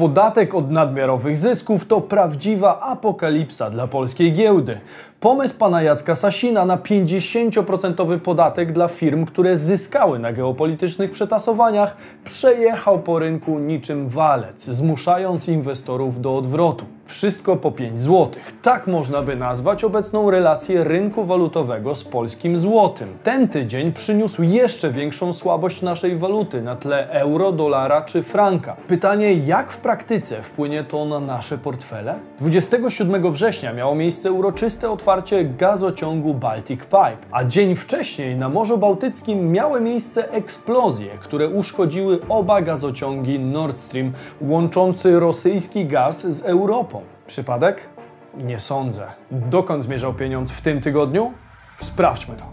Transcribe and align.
Podatek 0.00 0.54
od 0.54 0.70
nadmiarowych 0.70 1.36
zysków 1.36 1.86
to 1.86 2.00
prawdziwa 2.00 2.80
apokalipsa 2.80 3.70
dla 3.70 3.86
polskiej 3.86 4.32
giełdy. 4.32 4.80
Pomysł 5.20 5.54
pana 5.58 5.82
Jacka 5.82 6.14
Sasina 6.14 6.64
na 6.64 6.76
50% 6.76 8.18
podatek 8.18 8.72
dla 8.72 8.88
firm, 8.88 9.26
które 9.26 9.56
zyskały 9.56 10.18
na 10.18 10.32
geopolitycznych 10.32 11.10
przetasowaniach, 11.10 11.96
przejechał 12.24 12.98
po 12.98 13.18
rynku 13.18 13.58
niczym 13.58 14.08
walec, 14.08 14.64
zmuszając 14.64 15.48
inwestorów 15.48 16.20
do 16.20 16.36
odwrotu. 16.36 16.84
Wszystko 17.04 17.56
po 17.56 17.72
5 17.72 18.00
zł. 18.00 18.28
Tak 18.62 18.86
można 18.86 19.22
by 19.22 19.36
nazwać 19.36 19.84
obecną 19.84 20.30
relację 20.30 20.84
rynku 20.84 21.24
walutowego 21.24 21.94
z 21.94 22.04
polskim 22.04 22.56
złotym. 22.56 23.08
Ten 23.22 23.48
tydzień 23.48 23.92
przyniósł 23.92 24.42
jeszcze 24.42 24.90
większą 24.90 25.32
słabość 25.32 25.82
naszej 25.82 26.16
waluty 26.16 26.62
na 26.62 26.76
tle 26.76 27.10
euro, 27.10 27.52
dolara 27.52 28.02
czy 28.02 28.22
franka. 28.22 28.76
Pytanie, 28.88 29.34
jak 29.34 29.72
w 29.72 29.76
praktyce 29.76 30.42
wpłynie 30.42 30.84
to 30.84 31.04
na 31.04 31.20
nasze 31.20 31.58
portfele? 31.58 32.18
27 32.38 33.32
września 33.32 33.72
miało 33.72 33.94
miejsce 33.94 34.32
uroczyste 34.32 34.90
otwarcie 34.90 35.09
gazociągu 35.56 36.34
Baltic 36.34 36.80
Pipe, 36.80 37.16
a 37.30 37.44
dzień 37.44 37.76
wcześniej 37.76 38.36
na 38.36 38.48
Morzu 38.48 38.78
Bałtyckim 38.78 39.52
miały 39.52 39.80
miejsce 39.80 40.32
eksplozje, 40.32 41.10
które 41.10 41.48
uszkodziły 41.48 42.18
oba 42.28 42.62
gazociągi 42.62 43.38
Nord 43.38 43.78
Stream 43.78 44.12
łączący 44.40 45.20
rosyjski 45.20 45.86
gaz 45.86 46.26
z 46.26 46.42
Europą. 46.42 47.00
Przypadek? 47.26 47.88
Nie 48.44 48.58
sądzę. 48.58 49.06
Dokąd 49.30 49.84
zmierzał 49.84 50.14
pieniądz 50.14 50.50
w 50.52 50.60
tym 50.60 50.80
tygodniu? 50.80 51.32
Sprawdźmy 51.80 52.36
to. 52.36 52.44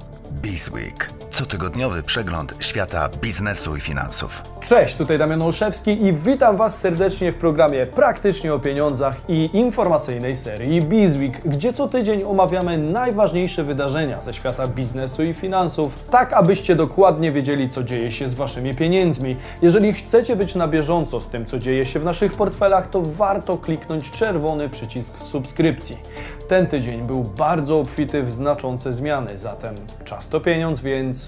Bizweek. 0.41 1.09
Cotygodniowy 1.37 2.03
przegląd 2.03 2.55
świata 2.59 3.09
biznesu 3.21 3.75
i 3.75 3.79
finansów. 3.79 4.43
Cześć, 4.59 4.95
tutaj 4.95 5.17
Damian 5.17 5.41
Olszewski 5.41 6.05
i 6.05 6.13
witam 6.13 6.57
Was 6.57 6.79
serdecznie 6.79 7.31
w 7.31 7.35
programie 7.35 7.85
Praktycznie 7.85 8.53
o 8.53 8.59
pieniądzach 8.59 9.15
i 9.27 9.49
informacyjnej 9.53 10.35
serii 10.35 10.81
Bizweek, 10.81 11.41
gdzie 11.45 11.73
co 11.73 11.87
tydzień 11.87 12.23
omawiamy 12.23 12.77
najważniejsze 12.77 13.63
wydarzenia 13.63 14.21
ze 14.21 14.33
świata 14.33 14.67
biznesu 14.67 15.23
i 15.23 15.33
finansów, 15.33 16.03
tak 16.11 16.33
abyście 16.33 16.75
dokładnie 16.75 17.31
wiedzieli, 17.31 17.69
co 17.69 17.83
dzieje 17.83 18.11
się 18.11 18.29
z 18.29 18.33
Waszymi 18.33 18.75
pieniędzmi. 18.75 19.35
Jeżeli 19.61 19.93
chcecie 19.93 20.35
być 20.35 20.55
na 20.55 20.67
bieżąco 20.67 21.21
z 21.21 21.27
tym, 21.27 21.45
co 21.45 21.59
dzieje 21.59 21.85
się 21.85 21.99
w 21.99 22.05
naszych 22.05 22.33
portfelach, 22.33 22.89
to 22.89 23.01
warto 23.01 23.57
kliknąć 23.57 24.11
czerwony 24.11 24.69
przycisk 24.69 25.21
subskrypcji. 25.21 25.97
Ten 26.47 26.67
tydzień 26.67 27.01
był 27.01 27.23
bardzo 27.23 27.79
obfity 27.79 28.23
w 28.23 28.31
znaczące 28.31 28.93
zmiany, 28.93 29.37
zatem 29.37 29.75
czas 30.05 30.29
to 30.29 30.39
pieniądz, 30.39 30.79
więc 30.79 31.26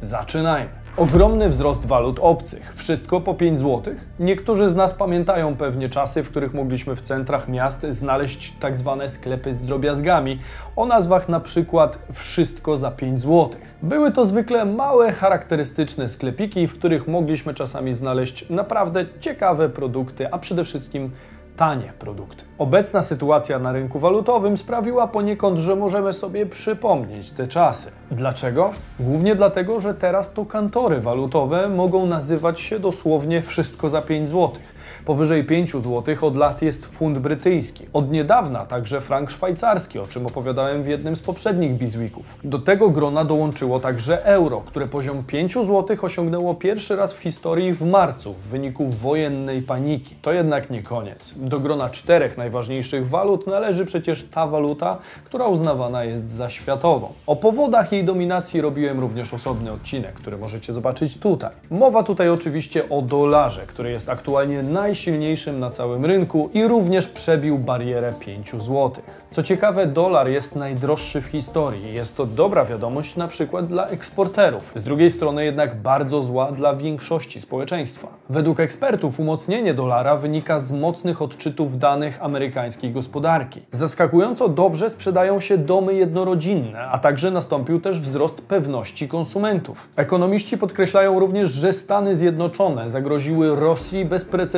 zaczynajmy. 0.00 0.80
Ogromny 0.96 1.48
wzrost 1.48 1.86
walut 1.86 2.18
obcych, 2.22 2.74
wszystko 2.74 3.20
po 3.20 3.34
5 3.34 3.58
zł. 3.58 3.94
Niektórzy 4.18 4.68
z 4.68 4.74
nas 4.74 4.94
pamiętają 4.94 5.56
pewnie 5.56 5.88
czasy, 5.88 6.22
w 6.22 6.28
których 6.28 6.54
mogliśmy 6.54 6.96
w 6.96 7.02
centrach 7.02 7.48
miast 7.48 7.86
znaleźć 7.90 8.52
tak 8.60 8.76
zwane 8.76 9.08
sklepy 9.08 9.54
z 9.54 9.60
drobiazgami 9.60 10.38
o 10.76 10.86
nazwach 10.86 11.28
na 11.28 11.40
przykład 11.40 11.98
wszystko 12.12 12.76
za 12.76 12.90
5 12.90 13.20
zł. 13.20 13.50
Były 13.82 14.12
to 14.12 14.26
zwykle 14.26 14.64
małe, 14.64 15.12
charakterystyczne 15.12 16.08
sklepiki, 16.08 16.66
w 16.66 16.74
których 16.74 17.08
mogliśmy 17.08 17.54
czasami 17.54 17.92
znaleźć 17.92 18.48
naprawdę 18.48 19.06
ciekawe 19.20 19.68
produkty, 19.68 20.32
a 20.32 20.38
przede 20.38 20.64
wszystkim 20.64 21.10
tanie 21.56 21.92
produkty. 21.98 22.44
Obecna 22.58 23.02
sytuacja 23.02 23.58
na 23.58 23.72
rynku 23.72 23.98
walutowym 23.98 24.56
sprawiła 24.56 25.08
poniekąd, 25.08 25.58
że 25.58 25.76
możemy 25.76 26.12
sobie 26.12 26.46
przypomnieć 26.46 27.30
te 27.30 27.46
czasy. 27.46 27.90
Dlaczego? 28.10 28.72
Głównie 29.00 29.34
dlatego, 29.34 29.80
że 29.80 29.94
teraz 29.94 30.32
to 30.32 30.46
kantory 30.46 31.00
walutowe 31.00 31.68
mogą 31.68 32.06
nazywać 32.06 32.60
się 32.60 32.78
dosłownie 32.78 33.42
wszystko 33.42 33.88
za 33.88 34.02
5 34.02 34.28
złotych. 34.28 34.79
Powyżej 35.04 35.44
5 35.44 35.72
zł 35.72 36.16
od 36.20 36.36
lat 36.36 36.62
jest 36.62 36.86
funt 36.86 37.18
brytyjski. 37.18 37.86
Od 37.92 38.10
niedawna 38.10 38.66
także 38.66 39.00
frank 39.00 39.30
szwajcarski, 39.30 39.98
o 39.98 40.06
czym 40.06 40.26
opowiadałem 40.26 40.82
w 40.82 40.86
jednym 40.86 41.16
z 41.16 41.20
poprzednich 41.20 41.72
Bizweeków. 41.72 42.34
Do 42.44 42.58
tego 42.58 42.90
grona 42.90 43.24
dołączyło 43.24 43.80
także 43.80 44.24
euro, 44.24 44.60
które 44.60 44.86
poziom 44.86 45.24
5 45.24 45.54
zł 45.54 45.96
osiągnęło 46.02 46.54
pierwszy 46.54 46.96
raz 46.96 47.12
w 47.12 47.18
historii 47.18 47.72
w 47.72 47.90
marcu 47.90 48.32
w 48.32 48.40
wyniku 48.40 48.88
wojennej 48.88 49.62
paniki. 49.62 50.14
To 50.22 50.32
jednak 50.32 50.70
nie 50.70 50.82
koniec. 50.82 51.34
Do 51.36 51.60
grona 51.60 51.90
czterech 51.90 52.38
najważniejszych 52.38 53.08
walut 53.08 53.46
należy 53.46 53.86
przecież 53.86 54.22
ta 54.22 54.46
waluta, 54.46 54.98
która 55.24 55.46
uznawana 55.46 56.04
jest 56.04 56.30
za 56.32 56.48
światową. 56.48 57.12
O 57.26 57.36
powodach 57.36 57.92
jej 57.92 58.04
dominacji 58.04 58.60
robiłem 58.60 59.00
również 59.00 59.34
osobny 59.34 59.72
odcinek, 59.72 60.12
który 60.12 60.36
możecie 60.38 60.72
zobaczyć 60.72 61.18
tutaj. 61.18 61.50
Mowa 61.70 62.02
tutaj 62.02 62.28
oczywiście 62.28 62.88
o 62.88 63.02
dolarze, 63.02 63.66
który 63.66 63.90
jest 63.90 64.08
aktualnie 64.08 64.62
najsilniejszym 64.80 65.58
na 65.58 65.70
całym 65.70 66.04
rynku 66.04 66.50
i 66.54 66.68
również 66.68 67.08
przebił 67.08 67.58
barierę 67.58 68.12
5 68.20 68.50
zł. 68.50 68.90
Co 69.30 69.42
ciekawe, 69.42 69.86
dolar 69.86 70.28
jest 70.28 70.56
najdroższy 70.56 71.20
w 71.20 71.26
historii. 71.26 71.94
Jest 71.94 72.16
to 72.16 72.26
dobra 72.26 72.64
wiadomość 72.64 73.16
na 73.16 73.28
przykład 73.28 73.66
dla 73.66 73.86
eksporterów. 73.86 74.72
Z 74.74 74.82
drugiej 74.82 75.10
strony 75.10 75.44
jednak 75.44 75.82
bardzo 75.82 76.22
zła 76.22 76.52
dla 76.52 76.76
większości 76.76 77.40
społeczeństwa. 77.40 78.08
Według 78.30 78.60
ekspertów 78.60 79.20
umocnienie 79.20 79.74
dolara 79.74 80.16
wynika 80.16 80.60
z 80.60 80.72
mocnych 80.72 81.22
odczytów 81.22 81.78
danych 81.78 82.22
amerykańskiej 82.22 82.92
gospodarki. 82.92 83.62
Zaskakująco 83.72 84.48
dobrze 84.48 84.90
sprzedają 84.90 85.40
się 85.40 85.58
domy 85.58 85.94
jednorodzinne, 85.94 86.80
a 86.80 86.98
także 86.98 87.30
nastąpił 87.30 87.80
też 87.80 88.00
wzrost 88.00 88.40
pewności 88.40 89.08
konsumentów. 89.08 89.88
Ekonomiści 89.96 90.58
podkreślają 90.58 91.20
również, 91.20 91.50
że 91.50 91.72
Stany 91.72 92.16
Zjednoczone 92.16 92.88
zagroziły 92.88 93.56
Rosji 93.56 94.04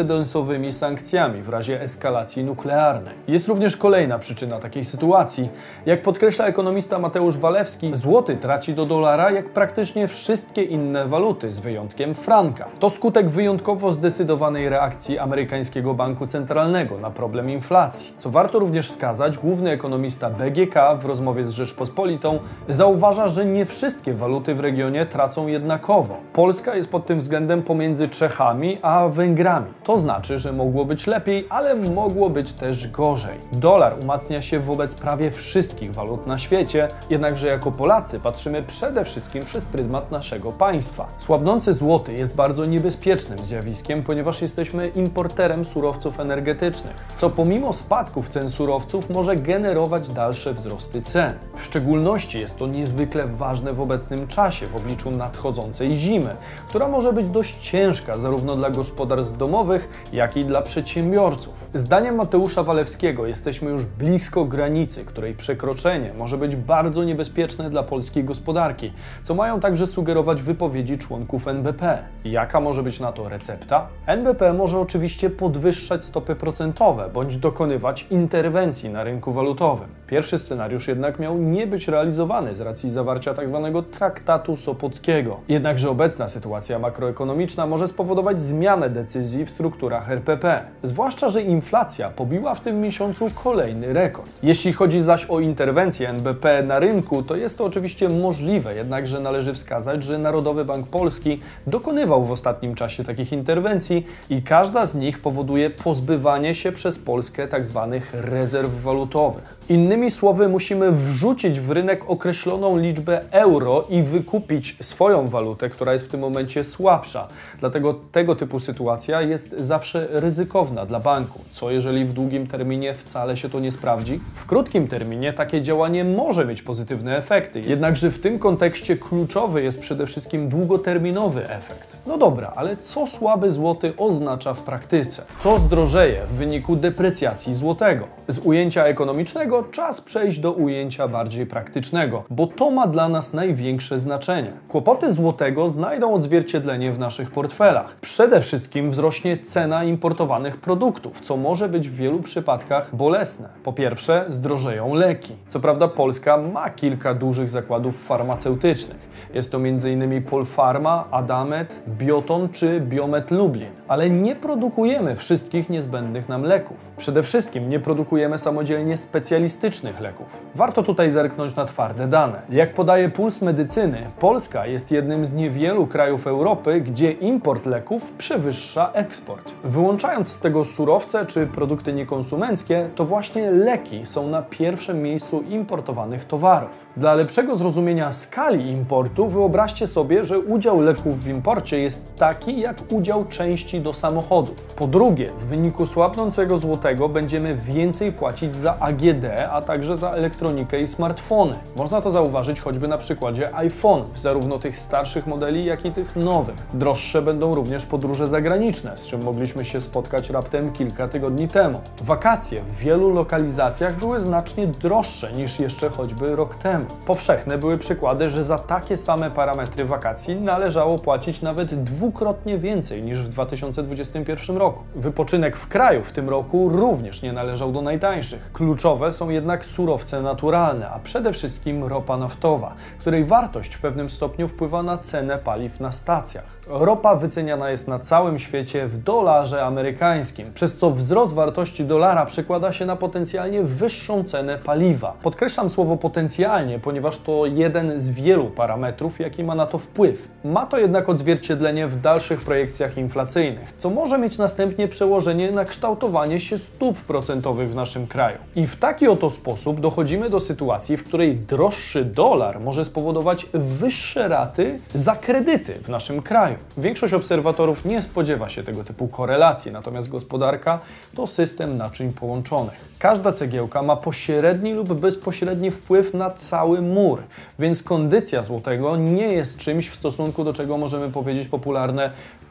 bezprecedensowymi 0.02 0.72
sankcjami 0.72 1.42
w 1.42 1.48
razie 1.48 1.80
eskalacji 1.80 2.44
nuklearnej. 2.44 3.14
Jest 3.28 3.48
również 3.48 3.76
kolejna 3.76 4.18
przyczyna 4.18 4.58
takiej 4.58 4.84
sytuacji. 4.84 5.48
Jak 5.86 6.02
podkreśla 6.02 6.46
ekonomista 6.46 6.98
Mateusz 6.98 7.36
Walewski, 7.36 7.90
złoty 7.94 8.36
traci 8.36 8.74
do 8.74 8.86
dolara 8.86 9.30
jak 9.30 9.48
praktycznie 9.48 10.08
wszystkie 10.08 10.62
inne 10.62 11.06
waluty, 11.06 11.52
z 11.52 11.60
wyjątkiem 11.60 12.14
franka. 12.14 12.68
To 12.80 12.90
skutek 12.90 13.28
wyjątkowo 13.28 13.92
zdecydowanej 13.92 14.68
reakcji 14.68 15.18
amerykańskiego 15.18 15.94
banku 15.94 16.26
centralnego 16.26 16.98
na 16.98 17.10
problem 17.10 17.50
inflacji. 17.50 18.12
Co 18.18 18.30
warto 18.30 18.58
również 18.58 18.88
wskazać, 18.88 19.38
główny 19.38 19.70
ekonomista 19.70 20.30
BGK 20.30 20.74
w 20.98 21.04
rozmowie 21.04 21.46
z 21.46 21.50
Rzeczpospolitą 21.50 22.38
zauważa, 22.68 23.28
że 23.28 23.46
nie 23.46 23.66
wszystkie 23.66 24.14
waluty 24.14 24.54
w 24.54 24.60
regionie 24.60 25.06
tracą 25.06 25.46
jednakowo. 25.46 26.16
Polska 26.32 26.76
jest 26.76 26.90
pod 26.90 27.06
tym 27.06 27.18
względem 27.18 27.62
pomiędzy 27.62 28.08
Czechami 28.08 28.78
a 28.82 29.08
Węgrami. 29.08 29.66
To 29.84 29.91
znaczy, 29.98 30.38
że 30.38 30.52
mogło 30.52 30.84
być 30.84 31.06
lepiej, 31.06 31.46
ale 31.50 31.74
mogło 31.74 32.30
być 32.30 32.52
też 32.52 32.88
gorzej. 32.88 33.38
Dolar 33.52 33.94
umacnia 34.02 34.42
się 34.42 34.60
wobec 34.60 34.94
prawie 34.94 35.30
wszystkich 35.30 35.94
walut 35.94 36.26
na 36.26 36.38
świecie, 36.38 36.88
jednakże 37.10 37.46
jako 37.46 37.72
Polacy 37.72 38.20
patrzymy 38.20 38.62
przede 38.62 39.04
wszystkim 39.04 39.44
przez 39.44 39.64
pryzmat 39.64 40.10
naszego 40.10 40.52
państwa. 40.52 41.08
Słabnący 41.16 41.74
złoty 41.74 42.12
jest 42.12 42.34
bardzo 42.34 42.64
niebezpiecznym 42.64 43.44
zjawiskiem, 43.44 44.02
ponieważ 44.02 44.42
jesteśmy 44.42 44.88
importerem 44.88 45.64
surowców 45.64 46.20
energetycznych, 46.20 46.94
co 47.14 47.30
pomimo 47.30 47.72
spadków 47.72 48.28
cen 48.28 48.48
surowców 48.48 49.10
może 49.10 49.36
generować 49.36 50.08
dalsze 50.08 50.54
wzrosty 50.54 51.02
cen. 51.02 51.32
W 51.56 51.64
szczególności 51.64 52.40
jest 52.40 52.58
to 52.58 52.66
niezwykle 52.66 53.26
ważne 53.26 53.72
w 53.72 53.80
obecnym 53.80 54.28
czasie 54.28 54.66
w 54.66 54.76
obliczu 54.76 55.10
nadchodzącej 55.10 55.96
zimy, 55.96 56.36
która 56.68 56.88
może 56.88 57.12
być 57.12 57.26
dość 57.26 57.58
ciężka 57.60 58.18
zarówno 58.18 58.56
dla 58.56 58.70
gospodarstw 58.70 59.36
domowych, 59.36 59.81
jak 60.12 60.36
i 60.36 60.44
dla 60.44 60.62
przedsiębiorców. 60.62 61.61
Zdaniem 61.74 62.14
Mateusza 62.14 62.62
Walewskiego 62.62 63.26
jesteśmy 63.26 63.70
już 63.70 63.84
blisko 63.86 64.44
granicy, 64.44 65.04
której 65.04 65.34
przekroczenie 65.34 66.12
może 66.18 66.38
być 66.38 66.56
bardzo 66.56 67.04
niebezpieczne 67.04 67.70
dla 67.70 67.82
polskiej 67.82 68.24
gospodarki, 68.24 68.92
co 69.22 69.34
mają 69.34 69.60
także 69.60 69.86
sugerować 69.86 70.42
wypowiedzi 70.42 70.98
członków 70.98 71.48
NBP. 71.48 71.98
Jaka 72.24 72.60
może 72.60 72.82
być 72.82 73.00
na 73.00 73.12
to 73.12 73.28
recepta? 73.28 73.88
NBP 74.06 74.52
może 74.52 74.78
oczywiście 74.78 75.30
podwyższać 75.30 76.04
stopy 76.04 76.34
procentowe 76.34 77.10
bądź 77.14 77.36
dokonywać 77.36 78.06
interwencji 78.10 78.90
na 78.90 79.04
rynku 79.04 79.32
walutowym. 79.32 79.88
Pierwszy 80.06 80.38
scenariusz 80.38 80.88
jednak 80.88 81.18
miał 81.18 81.38
nie 81.38 81.66
być 81.66 81.88
realizowany 81.88 82.54
z 82.54 82.60
racji 82.60 82.90
zawarcia 82.90 83.34
tzw. 83.34 83.82
traktatu 83.92 84.56
sopockiego. 84.56 85.40
Jednakże 85.48 85.90
obecna 85.90 86.28
sytuacja 86.28 86.78
makroekonomiczna 86.78 87.66
może 87.66 87.88
spowodować 87.88 88.42
zmianę 88.42 88.90
decyzji 88.90 89.44
w 89.44 89.50
strukturach 89.50 90.10
RPP. 90.10 90.64
Zwłaszcza, 90.82 91.28
że 91.28 91.42
inflacja 91.62 92.10
pobiła 92.10 92.54
w 92.54 92.60
tym 92.60 92.80
miesiącu 92.80 93.26
kolejny 93.44 93.92
rekord. 93.92 94.30
Jeśli 94.42 94.72
chodzi 94.72 95.00
zaś 95.00 95.24
o 95.24 95.40
interwencję 95.40 96.08
NBP 96.08 96.62
na 96.62 96.78
rynku, 96.78 97.22
to 97.22 97.36
jest 97.36 97.58
to 97.58 97.64
oczywiście 97.64 98.08
możliwe, 98.08 98.74
jednakże 98.74 99.20
należy 99.20 99.54
wskazać, 99.54 100.02
że 100.02 100.18
Narodowy 100.18 100.64
Bank 100.64 100.88
Polski 100.88 101.40
dokonywał 101.66 102.24
w 102.24 102.32
ostatnim 102.32 102.74
czasie 102.74 103.04
takich 103.04 103.32
interwencji 103.32 104.06
i 104.30 104.42
każda 104.42 104.86
z 104.86 104.94
nich 104.94 105.18
powoduje 105.18 105.70
pozbywanie 105.70 106.54
się 106.54 106.72
przez 106.72 106.98
Polskę 106.98 107.48
tzw. 107.48 108.00
rezerw 108.12 108.82
walutowych. 108.82 109.62
Innymi 109.68 110.10
słowy, 110.10 110.48
musimy 110.48 110.92
wrzucić 110.92 111.60
w 111.60 111.70
rynek 111.70 112.10
określoną 112.10 112.78
liczbę 112.78 113.20
euro 113.30 113.84
i 113.88 114.02
wykupić 114.02 114.76
swoją 114.80 115.26
walutę, 115.26 115.70
która 115.70 115.92
jest 115.92 116.04
w 116.04 116.08
tym 116.08 116.20
momencie 116.20 116.64
słabsza. 116.64 117.28
Dlatego 117.60 117.94
tego 118.12 118.36
typu 118.36 118.60
sytuacja 118.60 119.22
jest 119.22 119.54
zawsze 119.58 120.06
ryzykowna 120.10 120.86
dla 120.86 121.00
banku. 121.00 121.40
Co 121.52 121.70
jeżeli 121.70 122.04
w 122.04 122.12
długim 122.12 122.46
terminie 122.46 122.94
wcale 122.94 123.36
się 123.36 123.48
to 123.48 123.60
nie 123.60 123.72
sprawdzi? 123.72 124.20
W 124.34 124.46
krótkim 124.46 124.88
terminie 124.88 125.32
takie 125.32 125.62
działanie 125.62 126.04
może 126.04 126.44
mieć 126.44 126.62
pozytywne 126.62 127.16
efekty, 127.16 127.60
jednakże 127.60 128.10
w 128.10 128.18
tym 128.18 128.38
kontekście 128.38 128.96
kluczowy 128.96 129.62
jest 129.62 129.80
przede 129.80 130.06
wszystkim 130.06 130.48
długoterminowy 130.48 131.48
efekt. 131.48 131.96
No 132.06 132.18
dobra, 132.18 132.52
ale 132.56 132.76
co 132.76 133.06
słaby 133.06 133.50
złoty 133.50 133.92
oznacza 133.96 134.54
w 134.54 134.62
praktyce? 134.62 135.22
Co 135.40 135.58
zdrożeje 135.58 136.26
w 136.26 136.32
wyniku 136.32 136.76
deprecjacji 136.76 137.54
złotego? 137.54 138.06
Z 138.28 138.38
ujęcia 138.38 138.84
ekonomicznego 138.84 139.64
czas 139.64 140.00
przejść 140.00 140.38
do 140.38 140.52
ujęcia 140.52 141.08
bardziej 141.08 141.46
praktycznego, 141.46 142.24
bo 142.30 142.46
to 142.46 142.70
ma 142.70 142.86
dla 142.86 143.08
nas 143.08 143.32
największe 143.32 143.98
znaczenie. 143.98 144.52
Kłopoty 144.68 145.12
złotego 145.12 145.68
znajdą 145.68 146.14
odzwierciedlenie 146.14 146.92
w 146.92 146.98
naszych 146.98 147.30
portfelach. 147.30 147.96
Przede 148.00 148.40
wszystkim 148.40 148.90
wzrośnie 148.90 149.38
cena 149.38 149.84
importowanych 149.84 150.56
produktów, 150.56 151.20
co 151.20 151.41
może 151.42 151.68
być 151.68 151.88
w 151.88 151.94
wielu 151.94 152.22
przypadkach 152.22 152.96
bolesne. 152.96 153.48
Po 153.64 153.72
pierwsze, 153.72 154.24
zdrożeją 154.28 154.94
leki. 154.94 155.36
Co 155.48 155.60
prawda 155.60 155.88
Polska 155.88 156.36
ma 156.36 156.70
kilka 156.70 157.14
dużych 157.14 157.50
zakładów 157.50 158.06
farmaceutycznych. 158.06 159.12
Jest 159.34 159.52
to 159.52 159.58
m.in. 159.58 160.22
Polpharma, 160.22 161.04
Adamet, 161.10 161.82
Bioton 161.88 162.48
czy 162.48 162.80
Biomet 162.80 163.30
Lublin. 163.30 163.70
Ale 163.88 164.10
nie 164.10 164.36
produkujemy 164.36 165.16
wszystkich 165.16 165.70
niezbędnych 165.70 166.28
nam 166.28 166.42
leków. 166.42 166.92
Przede 166.96 167.22
wszystkim 167.22 167.70
nie 167.70 167.80
produkujemy 167.80 168.38
samodzielnie 168.38 168.96
specjalistycznych 168.96 170.00
leków. 170.00 170.42
Warto 170.54 170.82
tutaj 170.82 171.10
zerknąć 171.10 171.56
na 171.56 171.64
twarde 171.64 172.06
dane. 172.08 172.42
Jak 172.50 172.74
podaje 172.74 173.08
Puls 173.08 173.42
Medycyny, 173.42 174.10
Polska 174.18 174.66
jest 174.66 174.90
jednym 174.90 175.26
z 175.26 175.32
niewielu 175.32 175.86
krajów 175.86 176.26
Europy, 176.26 176.80
gdzie 176.80 177.12
import 177.12 177.66
leków 177.66 178.12
przewyższa 178.12 178.90
eksport. 178.92 179.52
Wyłączając 179.64 180.28
z 180.28 180.40
tego 180.40 180.64
surowce 180.64 181.26
czy 181.32 181.46
produkty 181.46 181.92
niekonsumenckie, 181.92 182.88
to 182.94 183.04
właśnie 183.04 183.50
leki 183.50 184.06
są 184.06 184.28
na 184.28 184.42
pierwszym 184.42 185.02
miejscu 185.02 185.40
importowanych 185.40 186.24
towarów. 186.24 186.86
Dla 186.96 187.14
lepszego 187.14 187.56
zrozumienia 187.56 188.12
skali 188.12 188.70
importu, 188.70 189.28
wyobraźcie 189.28 189.86
sobie, 189.86 190.24
że 190.24 190.38
udział 190.38 190.80
leków 190.80 191.22
w 191.22 191.28
imporcie 191.28 191.78
jest 191.78 192.16
taki 192.16 192.60
jak 192.60 192.76
udział 192.90 193.24
części 193.24 193.80
do 193.80 193.92
samochodów. 193.92 194.74
Po 194.74 194.86
drugie, 194.86 195.32
w 195.36 195.44
wyniku 195.44 195.86
słabnącego 195.86 196.56
złotego 196.56 197.08
będziemy 197.08 197.54
więcej 197.54 198.12
płacić 198.12 198.54
za 198.54 198.78
AGD, 198.78 199.24
a 199.50 199.62
także 199.62 199.96
za 199.96 200.10
elektronikę 200.10 200.80
i 200.80 200.88
smartfony. 200.88 201.54
Można 201.76 202.00
to 202.00 202.10
zauważyć 202.10 202.60
choćby 202.60 202.88
na 202.88 202.98
przykładzie 202.98 203.50
iPhone'ów, 203.54 204.16
zarówno 204.16 204.58
tych 204.58 204.76
starszych 204.76 205.26
modeli, 205.26 205.64
jak 205.64 205.84
i 205.84 205.92
tych 205.92 206.16
nowych. 206.16 206.56
Droższe 206.74 207.22
będą 207.22 207.54
również 207.54 207.86
podróże 207.86 208.28
zagraniczne, 208.28 208.98
z 208.98 209.06
czym 209.06 209.22
mogliśmy 209.22 209.64
się 209.64 209.80
spotkać 209.80 210.30
raptem 210.30 210.72
kilka 210.72 211.08
tygodni 211.08 211.21
temu. 211.30 211.80
Wakacje 212.02 212.62
w 212.62 212.76
wielu 212.76 213.10
lokalizacjach 213.14 213.98
były 213.98 214.20
znacznie 214.20 214.66
droższe 214.66 215.32
niż 215.32 215.60
jeszcze 215.60 215.90
choćby 215.90 216.36
rok 216.36 216.54
temu. 216.54 216.84
Powszechne 217.06 217.58
były 217.58 217.78
przykłady, 217.78 218.28
że 218.28 218.44
za 218.44 218.58
takie 218.58 218.96
same 218.96 219.30
parametry 219.30 219.84
wakacji 219.84 220.36
należało 220.36 220.98
płacić 220.98 221.42
nawet 221.42 221.84
dwukrotnie 221.84 222.58
więcej 222.58 223.02
niż 223.02 223.22
w 223.22 223.28
2021 223.28 224.56
roku. 224.56 224.82
Wypoczynek 224.94 225.56
w 225.56 225.68
kraju 225.68 226.04
w 226.04 226.12
tym 226.12 226.28
roku 226.28 226.68
również 226.68 227.22
nie 227.22 227.32
należał 227.32 227.72
do 227.72 227.82
najtańszych. 227.82 228.52
Kluczowe 228.52 229.12
są 229.12 229.30
jednak 229.30 229.64
surowce 229.64 230.22
naturalne, 230.22 230.90
a 230.90 230.98
przede 230.98 231.32
wszystkim 231.32 231.84
ropa 231.84 232.16
naftowa, 232.16 232.74
której 232.98 233.24
wartość 233.24 233.74
w 233.74 233.80
pewnym 233.80 234.10
stopniu 234.10 234.48
wpływa 234.48 234.82
na 234.82 234.98
cenę 234.98 235.38
paliw 235.38 235.80
na 235.80 235.92
stacjach. 235.92 236.61
Ropa 236.66 237.16
wyceniana 237.16 237.70
jest 237.70 237.88
na 237.88 237.98
całym 237.98 238.38
świecie 238.38 238.86
w 238.86 238.98
dolarze 238.98 239.64
amerykańskim, 239.64 240.52
przez 240.54 240.78
co 240.78 240.90
wzrost 240.90 241.34
wartości 241.34 241.84
dolara 241.84 242.26
przekłada 242.26 242.72
się 242.72 242.86
na 242.86 242.96
potencjalnie 242.96 243.62
wyższą 243.62 244.24
cenę 244.24 244.58
paliwa. 244.58 245.16
Podkreślam 245.22 245.70
słowo 245.70 245.96
potencjalnie, 245.96 246.78
ponieważ 246.78 247.18
to 247.18 247.46
jeden 247.46 248.00
z 248.00 248.10
wielu 248.10 248.50
parametrów, 248.50 249.20
jaki 249.20 249.44
ma 249.44 249.54
na 249.54 249.66
to 249.66 249.78
wpływ. 249.78 250.28
Ma 250.44 250.66
to 250.66 250.78
jednak 250.78 251.08
odzwierciedlenie 251.08 251.86
w 251.86 252.00
dalszych 252.00 252.40
projekcjach 252.40 252.98
inflacyjnych, 252.98 253.72
co 253.78 253.90
może 253.90 254.18
mieć 254.18 254.38
następnie 254.38 254.88
przełożenie 254.88 255.52
na 255.52 255.64
kształtowanie 255.64 256.40
się 256.40 256.58
stóp 256.58 256.98
procentowych 256.98 257.70
w 257.70 257.74
naszym 257.74 258.06
kraju. 258.06 258.38
I 258.56 258.66
w 258.66 258.76
taki 258.76 259.08
oto 259.08 259.30
sposób 259.30 259.80
dochodzimy 259.80 260.30
do 260.30 260.40
sytuacji, 260.40 260.96
w 260.96 261.04
której 261.04 261.36
droższy 261.36 262.04
dolar 262.04 262.60
może 262.60 262.84
spowodować 262.84 263.46
wyższe 263.54 264.28
raty 264.28 264.80
za 264.94 265.16
kredyty 265.16 265.74
w 265.82 265.88
naszym 265.88 266.22
kraju. 266.22 266.51
Większość 266.78 267.14
obserwatorów 267.14 267.84
nie 267.84 268.02
spodziewa 268.02 268.48
się 268.48 268.62
tego 268.62 268.84
typu 268.84 269.08
korelacji, 269.08 269.72
natomiast 269.72 270.08
gospodarka 270.08 270.80
to 271.14 271.26
system 271.26 271.76
naczyń 271.76 272.12
połączonych. 272.12 272.91
Każda 273.02 273.32
cegiełka 273.32 273.82
ma 273.82 273.96
pośredni 273.96 274.74
lub 274.74 274.92
bezpośredni 274.92 275.70
wpływ 275.70 276.14
na 276.14 276.30
cały 276.30 276.82
mur, 276.82 277.22
więc 277.58 277.82
kondycja 277.82 278.42
złotego 278.42 278.96
nie 278.96 279.26
jest 279.26 279.58
czymś 279.58 279.88
w 279.88 279.94
stosunku 279.94 280.44
do 280.44 280.52
czego 280.52 280.78
możemy 280.78 281.10
powiedzieć 281.10 281.48
popularne 281.48 282.10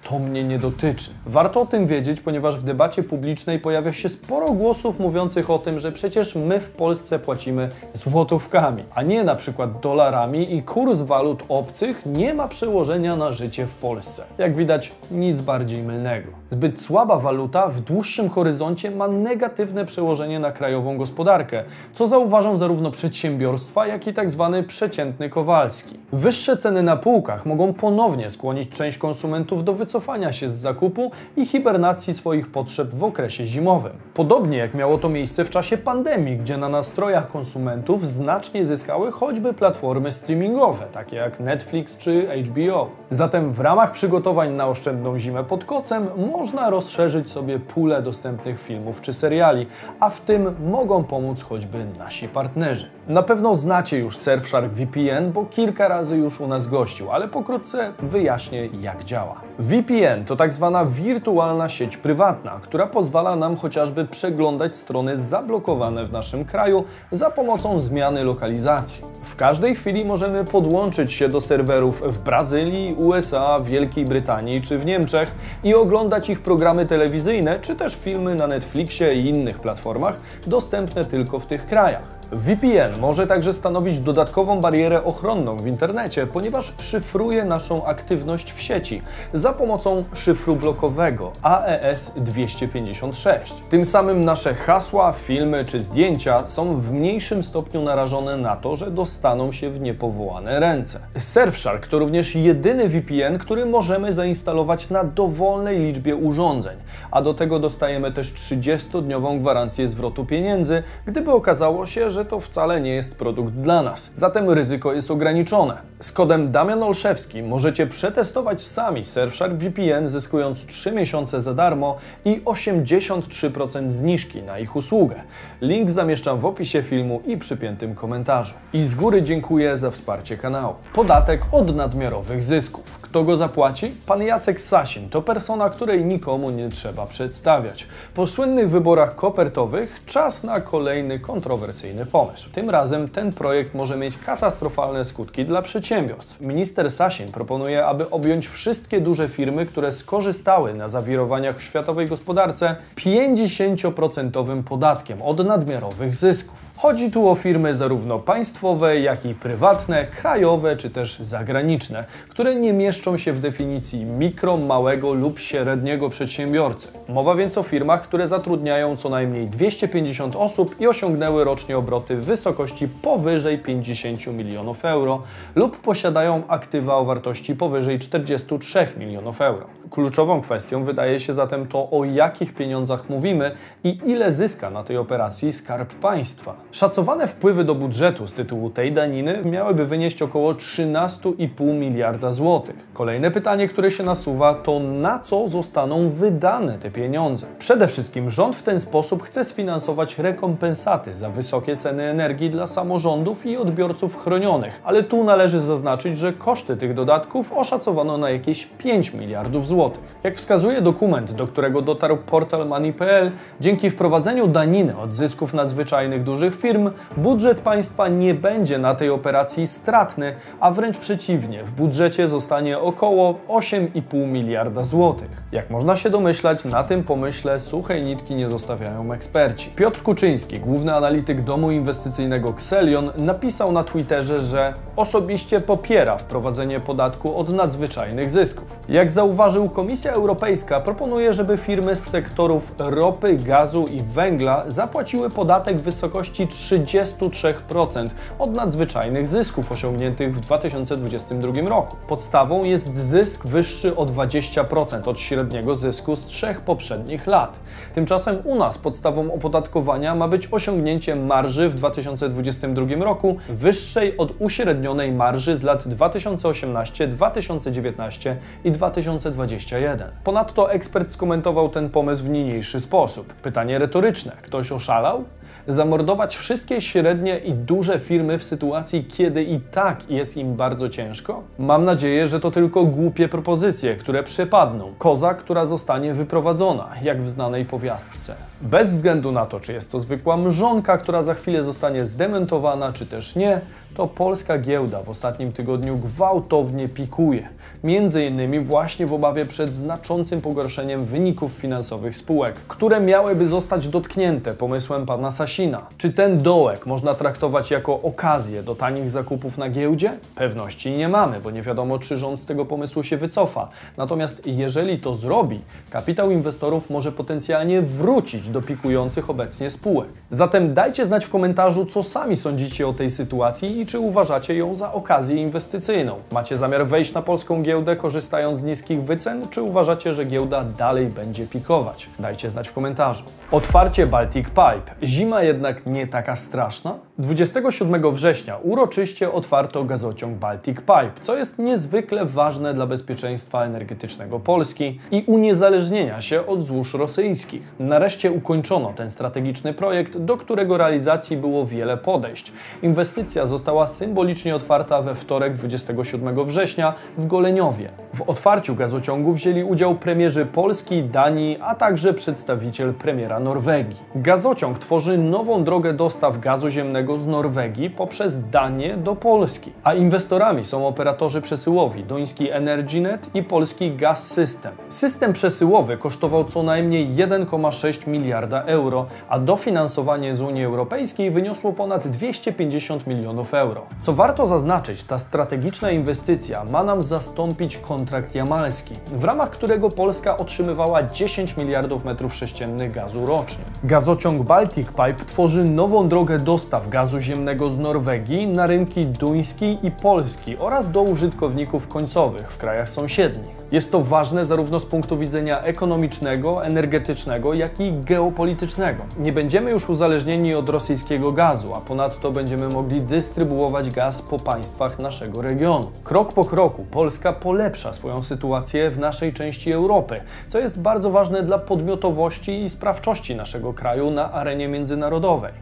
to 0.10 0.20
mnie 0.20 0.44
nie 0.44 0.60
dotyczy. 0.60 1.12
Warto 1.26 1.62
o 1.62 1.66
tym 1.66 1.88
wiedzieć, 1.88 2.22
ponieważ 2.22 2.58
w 2.58 2.64
debacie 2.64 3.04
publicznej 3.04 3.60
pojawia 3.60 3.94
się 3.94 4.10
sporo 4.10 4.52
głosów 4.52 5.00
mówiących 5.00 5.50
o 5.50 5.60
tym, 5.60 5.80
że 5.80 5.92
przecież 5.92 6.36
my 6.36 6.60
w 6.60 6.70
Polsce 6.70 7.20
płacimy 7.20 7.70
złotówkami, 7.94 8.84
a 8.96 9.02
nie 9.02 9.24
na 9.24 9.36
przykład 9.36 9.80
dolarami 9.80 10.56
i 10.56 10.64
kurs 10.64 11.02
walut 11.02 11.44
obcych 11.50 12.06
nie 12.06 12.34
ma 12.34 12.48
przełożenia 12.48 13.16
na 13.16 13.32
życie 13.32 13.68
w 13.68 13.74
Polsce. 13.74 14.24
Jak 14.38 14.56
widać, 14.56 14.92
nic 15.12 15.42
bardziej 15.42 15.84
mylnego. 15.84 16.28
Zbyt 16.50 16.82
słaba 16.82 17.20
waluta 17.20 17.68
w 17.68 17.82
dłuższym 17.82 18.30
horyzoncie 18.30 18.92
ma 18.92 19.08
negatywne 19.08 19.86
przełożenie 19.86 20.40
na 20.42 20.52
krajową 20.52 20.98
gospodarkę, 20.98 21.64
co 21.94 22.08
zauważą 22.08 22.58
zarówno 22.58 22.92
przedsiębiorstwa, 22.92 23.88
jak 23.88 24.08
i 24.08 24.14
tak 24.14 24.30
zwany 24.30 24.64
przeciętny 24.64 25.30
Kowalski. 25.30 26.00
Wyższe 26.14 26.58
ceny 26.58 26.84
na 26.84 26.98
półkach 26.98 27.46
mogą 27.46 27.74
ponownie 27.74 28.30
skłonić 28.30 28.70
część 28.70 28.98
konsumentów 28.98 29.64
do 29.64 29.74
wycofania 29.74 30.34
się 30.34 30.50
z 30.50 30.54
zakupu 30.54 31.12
i 31.38 31.46
hibernacji 31.46 32.14
swoich 32.14 32.52
potrzeb 32.52 32.90
w 32.90 33.04
okresie 33.04 33.46
zimowym. 33.46 33.94
Podobnie 34.14 34.58
jak 34.58 34.74
miało 34.74 34.98
to 34.98 35.10
miejsce 35.10 35.46
w 35.46 35.50
czasie 35.50 35.78
pandemii, 35.78 36.38
gdzie 36.38 36.58
na 36.58 36.70
nastrojach 36.70 37.32
konsumentów 37.32 38.08
znacznie 38.08 38.66
zyskały 38.66 39.12
choćby 39.12 39.54
platformy 39.54 40.12
streamingowe, 40.12 40.86
takie 40.92 41.16
jak 41.16 41.40
Netflix 41.40 41.98
czy 41.98 42.28
HBO. 42.46 42.90
Zatem 43.10 43.52
w 43.52 43.60
ramach 43.60 43.92
przygotowań 43.92 44.54
na 44.54 44.68
oszczędną 44.68 45.20
zimę 45.20 45.44
pod 45.44 45.66
kocem 45.66 46.08
można 46.32 46.70
rozszerzyć 46.70 47.32
sobie 47.32 47.60
pulę 47.60 48.02
dostępnych 48.02 48.62
filmów 48.62 49.02
czy 49.02 49.14
seriali, 49.14 49.68
a 50.00 50.10
w 50.10 50.22
tym 50.22 50.31
mogą 50.72 51.04
pomóc 51.04 51.42
choćby 51.44 51.86
nasi 52.00 52.28
partnerzy. 52.28 52.86
Na 53.12 53.24
pewno 53.24 53.56
znacie 53.56 54.00
już 54.00 54.18
Surfshark 54.18 54.72
VPN, 54.72 55.32
bo 55.32 55.46
kilka 55.46 55.88
razy 55.88 56.18
już 56.18 56.42
u 56.42 56.48
nas 56.48 56.68
gościł, 56.68 57.12
ale 57.12 57.28
pokrótce 57.28 57.94
wyjaśnię 58.00 58.70
jak 58.82 59.04
działa. 59.04 59.42
VPN 59.60 60.26
to 60.26 60.36
tak 60.36 60.54
zwana 60.54 60.86
wirtualna 60.86 61.70
sieć 61.70 61.98
prywatna, 61.98 62.60
która 62.64 62.88
pozwala 62.88 63.36
nam 63.36 63.56
chociażby 63.56 64.06
przeglądać 64.06 64.78
strony 64.78 65.18
zablokowane 65.18 66.06
w 66.06 66.12
naszym 66.12 66.46
kraju 66.46 66.84
za 67.12 67.32
pomocą 67.32 67.82
zmiany 67.82 68.24
lokalizacji. 68.24 69.04
W 69.24 69.36
każdej 69.36 69.76
chwili 69.76 70.06
możemy 70.06 70.46
podłączyć 70.46 71.14
się 71.14 71.30
do 71.30 71.42
serwerów 71.42 72.04
w 72.06 72.18
Brazylii, 72.18 72.94
USA, 72.94 73.60
Wielkiej 73.60 74.06
Brytanii 74.06 74.62
czy 74.62 74.80
w 74.80 74.86
Niemczech 74.86 75.36
i 75.64 75.76
oglądać 75.76 76.30
ich 76.30 76.42
programy 76.42 76.86
telewizyjne 76.86 77.60
czy 77.60 77.76
też 77.76 77.96
filmy 77.96 78.36
na 78.36 78.48
Netflixie 78.48 79.14
i 79.14 79.30
innych 79.30 79.60
platformach 79.60 80.16
dostępne 80.48 81.06
tylko 81.06 81.40
w 81.40 81.46
tych 81.46 81.66
krajach. 81.66 82.21
VPN 82.32 83.00
może 83.00 83.28
także 83.28 83.54
stanowić 83.54 84.00
dodatkową 84.00 84.62
barierę 84.62 85.04
ochronną 85.04 85.58
w 85.58 85.68
internecie, 85.68 86.28
ponieważ 86.28 86.74
szyfruje 86.80 87.46
naszą 87.46 87.86
aktywność 87.86 88.52
w 88.54 88.62
sieci 88.62 89.02
za 89.34 89.54
pomocą 89.54 90.04
szyfru 90.14 90.56
blokowego 90.56 91.32
AES 91.42 92.14
256. 92.16 93.54
Tym 93.70 93.86
samym 93.86 94.26
nasze 94.26 94.54
hasła, 94.54 95.14
filmy 95.14 95.66
czy 95.66 95.80
zdjęcia 95.80 96.48
są 96.48 96.82
w 96.82 96.92
mniejszym 96.92 97.44
stopniu 97.44 97.82
narażone 97.82 98.38
na 98.38 98.56
to, 98.56 98.76
że 98.76 98.92
dostaną 98.92 99.52
się 99.52 99.70
w 99.70 99.82
niepowołane 99.82 100.60
ręce. 100.60 101.00
Surfshark 101.20 101.88
to 101.88 102.00
również 102.00 102.36
jedyny 102.36 102.90
VPN, 102.90 103.38
który 103.38 103.66
możemy 103.66 104.14
zainstalować 104.14 104.90
na 104.90 105.04
dowolnej 105.04 105.80
liczbie 105.80 106.16
urządzeń, 106.16 106.78
a 107.12 107.22
do 107.22 107.34
tego 107.34 107.60
dostajemy 107.60 108.12
też 108.12 108.34
30-dniową 108.34 109.40
gwarancję 109.40 109.88
zwrotu 109.88 110.26
pieniędzy, 110.26 110.84
gdyby 111.06 111.32
okazało 111.32 111.86
się, 111.86 112.10
że 112.10 112.21
że 112.22 112.26
to 112.26 112.40
wcale 112.40 112.82
nie 112.82 112.94
jest 112.94 113.16
produkt 113.16 113.54
dla 113.54 113.84
nas. 113.84 114.12
Zatem 114.14 114.50
ryzyko 114.50 114.94
jest 114.94 115.12
ograniczone. 115.12 115.78
Z 116.00 116.12
kodem 116.12 116.52
Damian 116.52 116.84
Olszewski 116.84 117.44
możecie 117.44 117.88
przetestować 117.88 118.64
sami 118.64 119.06
Surfshark 119.06 119.54
VPN, 119.54 120.10
zyskując 120.10 120.66
3 120.66 120.92
miesiące 120.92 121.42
za 121.42 121.54
darmo 121.54 121.98
i 122.26 122.42
83% 122.42 123.90
zniżki 123.90 124.42
na 124.42 124.60
ich 124.60 124.76
usługę. 124.76 125.16
Link 125.62 125.92
zamieszczam 125.92 126.40
w 126.40 126.46
opisie 126.46 126.84
filmu 126.84 127.22
i 127.26 127.38
przypiętym 127.38 127.96
komentarzu. 127.96 128.54
I 128.74 128.82
z 128.82 128.96
góry 128.96 129.24
dziękuję 129.24 129.78
za 129.78 129.92
wsparcie 129.92 130.38
kanału. 130.38 130.76
Podatek 130.94 131.42
od 131.52 131.76
nadmiarowych 131.76 132.44
zysków. 132.44 133.00
Kto 133.02 133.24
go 133.24 133.36
zapłaci? 133.36 133.92
Pan 134.06 134.22
Jacek 134.22 134.62
Sasin 134.62 135.10
to 135.10 135.22
persona, 135.22 135.70
której 135.70 136.06
nikomu 136.06 136.50
nie 136.50 136.70
trzeba 136.70 137.06
przedstawiać. 137.06 137.88
Po 138.14 138.28
słynnych 138.28 138.70
wyborach 138.70 139.16
kopertowych 139.16 140.02
czas 140.06 140.44
na 140.44 140.62
kolejny 140.62 141.20
kontrowersyjny 141.20 142.06
pomysł. 142.12 142.50
Tym 142.52 142.70
razem 142.70 143.10
ten 143.10 143.34
projekt 143.34 143.74
może 143.74 143.98
mieć 143.98 144.18
katastrofalne 144.18 145.06
skutki 145.06 145.46
dla 145.46 145.62
przedsiębiorstw. 145.62 146.42
Minister 146.42 146.92
Sasin 146.92 147.32
proponuje, 147.32 147.86
aby 147.86 148.10
objąć 148.10 148.48
wszystkie 148.48 149.02
duże 149.02 149.28
firmy, 149.28 149.66
które 149.66 149.92
skorzystały 149.92 150.74
na 150.74 150.88
zawirowaniach 150.88 151.58
w 151.58 151.64
światowej 151.64 152.08
gospodarce 152.08 152.76
50% 152.96 154.64
podatkiem 154.64 155.22
od 155.22 155.46
nadmiarowych 155.46 156.16
zysków. 156.16 156.72
Chodzi 156.78 157.12
tu 157.12 157.30
o 157.30 157.36
firmy 157.36 157.76
zarówno 157.76 158.20
państwowe, 158.20 159.00
jak 159.00 159.26
i 159.26 159.34
prywatne, 159.34 160.06
krajowe 160.06 160.78
czy 160.78 160.90
też 160.90 161.20
zagraniczne, 161.20 162.06
które 162.30 162.56
nie 162.56 162.74
mieszczą 162.74 163.18
się 163.18 163.34
w 163.34 163.42
definicji 163.42 164.06
mikro, 164.06 164.58
małego 164.58 165.14
lub 165.14 165.40
średniego 165.40 166.10
przedsiębiorcy. 166.10 166.88
Mowa 167.10 167.36
więc 167.36 167.58
o 167.58 167.64
firmach, 167.64 168.02
które 168.02 168.28
zatrudniają 168.28 168.98
co 168.98 169.10
najmniej 169.10 169.48
250 169.48 170.36
osób 170.36 170.82
i 170.82 170.88
osiągnęły 170.88 171.44
rocznie 171.44 171.78
obroty 171.78 171.91
w 172.00 172.26
wysokości 172.26 172.88
powyżej 172.88 173.60
50 173.60 174.28
milionów 174.28 174.86
euro 174.86 175.22
lub 175.56 175.82
posiadają 175.82 176.44
aktywa 176.48 176.96
o 176.96 177.06
wartości 177.06 177.56
powyżej 177.56 178.00
43 178.00 178.88
milionów 178.98 179.42
euro. 179.42 179.66
Kluczową 179.92 180.42
kwestią 180.42 180.84
wydaje 180.84 181.20
się 181.20 181.34
zatem 181.34 181.68
to, 181.68 181.90
o 181.92 182.06
jakich 182.06 182.54
pieniądzach 182.54 183.10
mówimy 183.10 183.52
i 183.84 184.00
ile 184.06 184.32
zyska 184.32 184.70
na 184.70 184.84
tej 184.84 184.98
operacji 184.98 185.54
Skarb 185.54 185.94
Państwa. 185.94 186.56
Szacowane 186.72 187.28
wpływy 187.28 187.64
do 187.64 187.76
budżetu 187.76 188.28
z 188.28 188.34
tytułu 188.34 188.70
tej 188.70 188.92
daniny 188.92 189.42
miałyby 189.46 189.86
wynieść 189.86 190.22
około 190.22 190.54
13,5 190.54 191.74
miliarda 191.74 192.32
złotych. 192.32 192.76
Kolejne 192.94 193.32
pytanie, 193.32 193.68
które 193.68 193.92
się 193.92 194.04
nasuwa, 194.04 194.54
to 194.54 194.80
na 194.80 195.20
co 195.20 195.48
zostaną 195.48 196.10
wydane 196.10 196.78
te 196.78 196.92
pieniądze? 196.92 197.48
Przede 197.60 197.88
wszystkim 197.88 198.30
rząd 198.30 198.56
w 198.56 198.64
ten 198.64 198.80
sposób 198.80 199.24
chce 199.24 199.44
sfinansować 199.44 200.18
rekompensaty 200.18 201.14
za 201.14 201.30
wysokie 201.30 201.78
ceny 201.82 202.04
energii 202.04 202.50
dla 202.50 202.68
samorządów 202.68 203.46
i 203.46 203.58
odbiorców 203.58 204.24
chronionych, 204.24 204.82
ale 204.84 205.04
tu 205.04 205.24
należy 205.24 205.60
zaznaczyć, 205.60 206.18
że 206.18 206.34
koszty 206.34 206.78
tych 206.78 206.94
dodatków 206.94 207.54
oszacowano 207.54 208.18
na 208.18 208.30
jakieś 208.30 208.66
5 208.66 209.14
miliardów 209.14 209.68
złotych. 209.68 210.04
Jak 210.24 210.38
wskazuje 210.38 210.82
dokument, 210.82 211.32
do 211.32 211.48
którego 211.48 211.82
dotarł 211.82 212.18
portal 212.18 212.68
Money.pl, 212.68 213.32
dzięki 213.60 213.90
wprowadzeniu 213.90 214.48
daniny 214.48 214.98
od 214.98 215.14
zysków 215.14 215.54
nadzwyczajnych 215.54 216.24
dużych 216.24 216.56
firm, 216.56 216.92
budżet 217.18 217.62
państwa 217.62 218.08
nie 218.08 218.34
będzie 218.34 218.78
na 218.78 218.96
tej 218.96 219.10
operacji 219.10 219.68
stratny, 219.68 220.36
a 220.60 220.72
wręcz 220.72 220.98
przeciwnie, 220.98 221.64
w 221.64 221.72
budżecie 221.72 222.28
zostanie 222.28 222.80
około 222.80 223.36
8,5 223.48 224.28
miliarda 224.28 224.84
złotych. 224.84 225.30
Jak 225.52 225.70
można 225.70 225.96
się 225.96 226.10
domyślać, 226.10 226.66
na 226.66 226.84
tym 226.84 227.04
pomyśle 227.04 227.60
suchej 227.60 228.06
nitki 228.06 228.36
nie 228.36 228.50
zostawiają 228.50 229.14
eksperci. 229.14 229.70
Piotr 229.76 230.02
Kuczyński, 230.02 230.60
główny 230.60 230.96
analityk 230.96 231.42
domu 231.42 231.71
inwestycyjnego 231.72 232.50
Xelion, 232.50 233.12
napisał 233.18 233.72
na 233.72 233.84
Twitterze, 233.84 234.40
że 234.40 234.74
osobiście 234.96 235.60
popiera 235.60 236.18
wprowadzenie 236.18 236.80
podatku 236.80 237.38
od 237.38 237.50
nadzwyczajnych 237.50 238.30
zysków. 238.30 238.80
Jak 238.90 239.12
zauważył 239.12 239.70
Komisja 239.70 240.12
Europejska, 240.12 240.80
proponuje, 240.80 241.34
żeby 241.34 241.58
firmy 241.58 241.96
z 241.96 242.08
sektorów 242.08 242.74
ropy, 242.78 243.36
gazu 243.36 243.86
i 243.86 244.02
węgla 244.02 244.64
zapłaciły 244.68 245.30
podatek 245.30 245.78
w 245.78 245.82
wysokości 245.82 246.48
33% 246.48 248.10
od 248.40 248.56
nadzwyczajnych 248.56 249.28
zysków 249.28 249.72
osiągniętych 249.72 250.36
w 250.36 250.40
2022 250.40 251.70
roku. 251.70 251.98
Podstawą 252.08 252.64
jest 252.64 252.96
zysk 252.96 253.48
wyższy 253.48 253.96
o 253.96 254.06
20% 254.06 255.10
od 255.10 255.20
średniego 255.20 255.76
zysku 255.76 256.16
z 256.16 256.26
trzech 256.26 256.62
poprzednich 256.62 257.28
lat. 257.28 257.60
Tymczasem 257.94 258.38
u 258.44 258.56
nas 258.56 258.78
podstawą 258.78 259.34
opodatkowania 259.34 260.16
ma 260.16 260.28
być 260.28 260.48
osiągnięcie 260.52 261.16
marży 261.16 261.61
w 261.70 261.76
2022 261.76 263.06
roku 263.06 263.38
wyższej 263.50 264.18
od 264.18 264.34
uśrednionej 264.40 265.12
marży 265.12 265.58
z 265.58 265.64
lat 265.64 265.88
2018, 265.88 267.08
2019 267.08 268.38
i 268.64 268.72
2021. 268.72 270.10
Ponadto 270.24 270.72
ekspert 270.72 271.12
skomentował 271.12 271.70
ten 271.70 271.90
pomysł 271.90 272.24
w 272.24 272.30
niniejszy 272.30 272.80
sposób. 272.80 273.34
Pytanie 273.34 273.80
retoryczne: 273.80 274.32
ktoś 274.42 274.72
oszalał? 274.72 275.24
Zamordować 275.68 276.38
wszystkie 276.38 276.82
średnie 276.82 277.38
i 277.38 277.54
duże 277.54 278.00
firmy 278.00 278.40
w 278.40 278.44
sytuacji, 278.44 279.06
kiedy 279.06 279.44
i 279.44 279.60
tak 279.60 280.10
jest 280.10 280.38
im 280.38 280.56
bardzo 280.56 280.90
ciężko? 280.90 281.44
Mam 281.60 281.86
nadzieję, 281.86 282.28
że 282.28 282.40
to 282.40 282.52
tylko 282.52 282.84
głupie 282.84 283.28
propozycje, 283.28 283.96
które 283.96 284.24
przepadną. 284.24 284.94
Koza, 284.98 285.34
która 285.34 285.66
zostanie 285.66 286.14
wyprowadzona, 286.14 286.90
jak 287.04 287.22
w 287.22 287.30
znanej 287.30 287.66
powiastce. 287.66 288.36
Bez 288.62 288.92
względu 288.92 289.32
na 289.32 289.46
to, 289.46 289.60
czy 289.60 289.74
jest 289.74 289.92
to 289.92 290.00
zwykła 290.00 290.38
mrzonka, 290.38 290.98
która 290.98 291.22
za 291.22 291.34
chwilę 291.34 291.64
zostanie 291.64 292.06
zdementowana, 292.06 292.94
czy 292.94 293.06
też 293.06 293.36
nie, 293.36 293.62
to 293.96 294.08
polska 294.08 294.58
giełda 294.58 295.04
w 295.04 295.10
ostatnim 295.10 295.52
tygodniu 295.52 295.98
gwałtownie 295.98 296.90
pikuje. 296.90 297.50
Między 297.84 298.26
innymi 298.26 298.60
właśnie 298.60 299.08
w 299.08 299.14
obawie 299.14 299.46
przed 299.46 299.76
znaczącym 299.76 300.42
pogorszeniem 300.42 301.06
wyników 301.06 301.52
finansowych 301.52 302.18
spółek, 302.18 302.56
które 302.56 303.00
miałyby 303.00 303.48
zostać 303.48 303.88
dotknięte 303.88 304.54
pomysłem 304.54 305.06
pana 305.06 305.32
Sasina. 305.32 305.51
Czy 305.98 306.14
ten 306.14 306.38
dołek 306.38 306.86
można 306.86 307.14
traktować 307.14 307.72
jako 307.72 308.02
okazję 308.02 308.64
do 308.64 308.76
tanich 308.76 309.10
zakupów 309.10 309.58
na 309.58 309.70
giełdzie? 309.70 310.14
Pewności 310.36 310.92
nie 310.92 311.10
mamy, 311.10 311.40
bo 311.40 311.52
nie 311.52 311.62
wiadomo, 311.62 312.00
czy 312.00 312.18
rząd 312.18 312.42
z 312.42 312.46
tego 312.46 312.66
pomysłu 312.66 313.04
się 313.04 313.18
wycofa. 313.18 313.70
Natomiast 313.98 314.48
jeżeli 314.48 315.00
to 315.00 315.16
zrobi, 315.16 315.62
kapitał 315.90 316.32
inwestorów 316.32 316.90
może 316.90 317.12
potencjalnie 317.12 317.82
wrócić 317.82 318.50
do 318.50 318.62
pikujących 318.62 319.30
obecnie 319.30 319.70
spółek. 319.70 320.10
Zatem 320.30 320.74
dajcie 320.74 321.06
znać 321.06 321.26
w 321.26 321.30
komentarzu, 321.30 321.86
co 321.86 322.04
sami 322.04 322.38
sądzicie 322.38 322.88
o 322.88 322.94
tej 322.94 323.10
sytuacji 323.10 323.80
i 323.80 323.86
czy 323.86 324.00
uważacie 324.00 324.56
ją 324.56 324.74
za 324.74 324.94
okazję 324.94 325.36
inwestycyjną. 325.36 326.16
Macie 326.32 326.58
zamiar 326.58 326.88
wejść 326.88 327.14
na 327.14 327.22
polską 327.22 327.64
giełdę 327.64 327.96
korzystając 327.96 328.60
z 328.60 328.64
niskich 328.64 329.04
wycen, 329.04 329.48
czy 329.50 329.62
uważacie, 329.62 330.14
że 330.14 330.26
giełda 330.26 330.64
dalej 330.64 331.08
będzie 331.08 331.48
pikować? 331.48 332.10
Dajcie 332.20 332.50
znać 332.50 332.70
w 332.70 332.74
komentarzu. 332.74 333.24
Otwarcie 333.52 334.08
Baltic 334.08 334.48
Pipe. 334.48 334.92
Zima 335.04 335.41
jednak 335.44 335.86
nie 335.86 336.08
taka 336.08 336.36
straszna? 336.36 337.00
27 337.18 338.12
września 338.12 338.58
uroczyście 338.58 339.32
otwarto 339.32 339.84
gazociąg 339.84 340.38
Baltic 340.38 340.78
Pipe, 340.78 341.12
co 341.22 341.38
jest 341.38 341.60
niezwykle 341.60 342.26
ważne 342.26 342.74
dla 342.74 342.88
bezpieczeństwa 342.88 343.66
energetycznego 343.66 344.40
Polski 344.40 345.00
i 345.12 345.24
uniezależnienia 345.28 346.22
się 346.22 346.46
od 346.46 346.64
złóż 346.64 346.94
rosyjskich. 346.94 347.62
Nareszcie 347.80 348.32
ukończono 348.32 348.94
ten 348.94 349.10
strategiczny 349.10 349.74
projekt, 349.74 350.18
do 350.18 350.38
którego 350.38 350.78
realizacji 350.78 351.38
było 351.38 351.66
wiele 351.66 351.98
podejść. 351.98 352.52
Inwestycja 352.82 353.46
została 353.46 353.88
symbolicznie 353.88 354.56
otwarta 354.56 355.02
we 355.02 355.16
wtorek 355.16 355.54
27 355.54 356.46
września 356.46 356.94
w 357.18 357.28
Goleniowie. 357.28 357.90
W 358.14 358.22
otwarciu 358.30 358.76
gazociągu 358.76 359.34
wzięli 359.34 359.64
udział 359.64 359.96
premierzy 359.96 360.46
Polski, 360.46 361.04
Danii, 361.04 361.58
a 361.62 361.76
także 361.76 362.14
przedstawiciel 362.14 362.94
premiera 362.94 363.40
Norwegii. 363.40 364.00
Gazociąg 364.16 364.80
tworzy 364.80 365.18
nową 365.32 365.64
drogę 365.64 365.94
dostaw 365.94 366.40
gazu 366.40 366.70
ziemnego 366.70 367.18
z 367.18 367.28
Norwegii 367.28 367.90
poprzez 367.90 368.50
Danię 368.50 368.98
do 368.98 369.16
Polski, 369.16 369.72
a 369.84 369.94
inwestorami 369.94 370.66
są 370.66 370.88
operatorzy 370.88 371.42
przesyłowi 371.42 372.04
duński 372.04 372.50
EnergyNet 372.50 373.30
i 373.34 373.44
polski 373.44 373.96
Gas 373.96 374.28
System. 374.28 374.72
System 374.90 375.34
przesyłowy 375.34 375.98
kosztował 375.98 376.46
co 376.46 376.64
najmniej 376.64 377.10
1,6 377.10 378.08
miliarda 378.08 378.64
euro, 378.64 379.06
a 379.30 379.40
dofinansowanie 379.40 380.36
z 380.36 380.42
Unii 380.42 380.66
Europejskiej 380.66 381.32
wyniosło 381.32 381.74
ponad 381.74 382.08
250 382.08 383.08
milionów 383.08 383.54
euro. 383.54 383.86
Co 384.00 384.14
warto 384.14 384.48
zaznaczyć, 384.48 385.04
ta 385.04 385.18
strategiczna 385.18 385.92
inwestycja 385.92 386.64
ma 386.64 386.84
nam 386.84 387.02
zastąpić 387.02 387.78
kontrakt 387.78 388.36
jamalski, 388.36 388.96
w 389.08 389.24
ramach 389.24 389.50
którego 389.50 389.90
Polska 389.90 390.38
otrzymywała 390.38 391.04
10 391.04 391.58
miliardów 391.58 392.06
metrów 392.06 392.36
sześciennych 392.36 392.92
gazu 392.92 393.26
rocznie. 393.26 393.64
Gazociąg 393.84 394.44
Baltic 394.44 394.88
Pipe 394.88 395.21
tworzy 395.26 395.64
nową 395.64 396.10
drogę 396.10 396.40
dostaw 396.40 396.90
gazu 396.90 397.20
ziemnego 397.20 397.70
z 397.70 397.78
Norwegii 397.78 398.48
na 398.48 398.68
rynki 398.68 399.06
duński 399.06 399.78
i 399.84 399.92
polski 399.92 400.58
oraz 400.58 400.92
do 400.92 401.02
użytkowników 401.02 401.88
końcowych 401.88 402.52
w 402.52 402.58
krajach 402.58 402.90
sąsiednich. 402.90 403.62
Jest 403.72 403.92
to 403.92 404.02
ważne 404.02 404.46
zarówno 404.46 404.80
z 404.80 404.86
punktu 404.86 405.18
widzenia 405.18 405.62
ekonomicznego, 405.62 406.66
energetycznego, 406.66 407.54
jak 407.54 407.80
i 407.80 407.94
geopolitycznego. 407.94 409.04
Nie 409.20 409.34
będziemy 409.34 409.72
już 409.72 409.90
uzależnieni 409.90 410.54
od 410.54 410.70
rosyjskiego 410.70 411.32
gazu, 411.32 411.74
a 411.76 411.82
ponadto 411.82 412.32
będziemy 412.32 412.70
mogli 412.70 413.02
dystrybuować 413.02 413.90
gaz 413.90 414.22
po 414.22 414.40
państwach 414.40 415.00
naszego 415.00 415.42
regionu. 415.42 415.92
Krok 416.04 416.34
po 416.34 416.46
kroku 416.46 416.86
Polska 416.92 417.34
polepsza 417.34 417.94
swoją 417.94 418.22
sytuację 418.22 418.92
w 418.92 419.00
naszej 419.00 419.34
części 419.34 419.72
Europy, 419.72 420.22
co 420.48 420.60
jest 420.60 420.80
bardzo 420.80 421.12
ważne 421.12 421.44
dla 421.44 421.58
podmiotowości 421.58 422.64
i 422.64 422.70
sprawczości 422.70 423.36
naszego 423.36 423.74
kraju 423.74 424.12
na 424.12 424.32
arenie 424.32 424.68
międzynarodowej. 424.68 425.11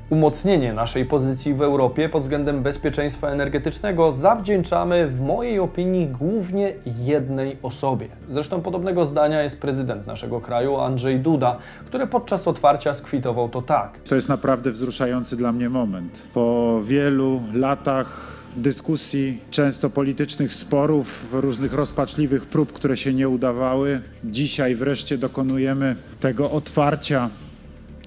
Umocnienie 0.10 0.74
naszej 0.74 1.06
pozycji 1.06 1.54
w 1.54 1.62
Europie 1.62 2.10
pod 2.10 2.22
względem 2.22 2.64
bezpieczeństwa 2.64 3.30
energetycznego 3.30 4.12
zawdzięczamy 4.12 5.08
w 5.08 5.22
mojej 5.22 5.60
opinii 5.60 6.08
głównie 6.08 6.74
jednej 6.86 7.58
osobie. 7.64 8.08
Zresztą 8.30 8.62
podobnego 8.62 9.06
zdania 9.06 9.44
jest 9.44 9.62
prezydent 9.62 10.08
naszego 10.08 10.42
kraju, 10.42 10.78
Andrzej 10.78 11.20
Duda, 11.20 11.58
który 11.86 12.08
podczas 12.08 12.48
otwarcia 12.48 12.94
skwitował 12.94 13.50
to 13.50 13.62
tak. 13.62 14.00
To 14.10 14.16
jest 14.16 14.30
naprawdę 14.30 14.72
wzruszający 14.72 15.38
dla 15.38 15.52
mnie 15.52 15.70
moment. 15.70 16.24
Po 16.34 16.80
wielu 16.84 17.42
latach 17.54 18.40
dyskusji, 18.56 19.42
często 19.52 19.90
politycznych 19.90 20.54
sporów, 20.54 21.34
różnych 21.34 21.74
rozpaczliwych 21.74 22.46
prób, 22.46 22.74
które 22.74 22.98
się 22.98 23.14
nie 23.14 23.30
udawały, 23.30 24.02
dzisiaj 24.24 24.76
wreszcie 24.76 25.18
dokonujemy 25.18 25.96
tego 26.20 26.52
otwarcia 26.52 27.30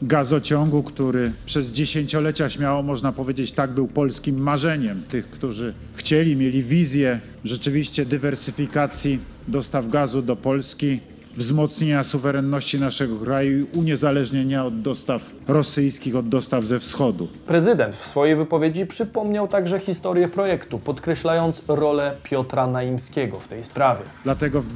gazociągu, 0.02 0.82
który 0.82 1.32
przez 1.46 1.66
dziesięciolecia 1.66 2.50
śmiało 2.50 2.82
można 2.82 3.12
powiedzieć 3.12 3.52
tak 3.52 3.70
był 3.70 3.88
polskim 3.88 4.42
marzeniem 4.42 5.02
tych, 5.02 5.30
którzy 5.30 5.74
chcieli, 5.94 6.36
mieli 6.36 6.62
wizję 6.62 7.20
rzeczywiście 7.44 8.06
dywersyfikacji 8.06 9.18
dostaw 9.48 9.88
gazu 9.88 10.22
do 10.22 10.36
Polski, 10.36 11.00
wzmocnienia 11.34 12.04
suwerenności 12.04 12.80
naszego 12.80 13.16
kraju 13.16 13.60
i 13.60 13.78
uniezależnienia 13.78 14.64
od 14.64 14.80
dostaw 14.80 15.22
rosyjskich, 15.48 16.16
od 16.16 16.28
dostaw 16.28 16.64
ze 16.64 16.80
wschodu. 16.80 17.28
Prezydent 17.46 17.94
w 17.94 18.06
swojej 18.06 18.36
wypowiedzi 18.36 18.86
przypomniał 18.86 19.48
także 19.48 19.78
historię 19.78 20.28
projektu, 20.28 20.78
podkreślając 20.78 21.62
rolę 21.68 22.16
Piotra 22.22 22.66
Naimskiego 22.66 23.36
w 23.36 23.48
tej 23.48 23.64
sprawie. 23.64 24.02
Dlatego 24.24 24.62
w 24.62 24.72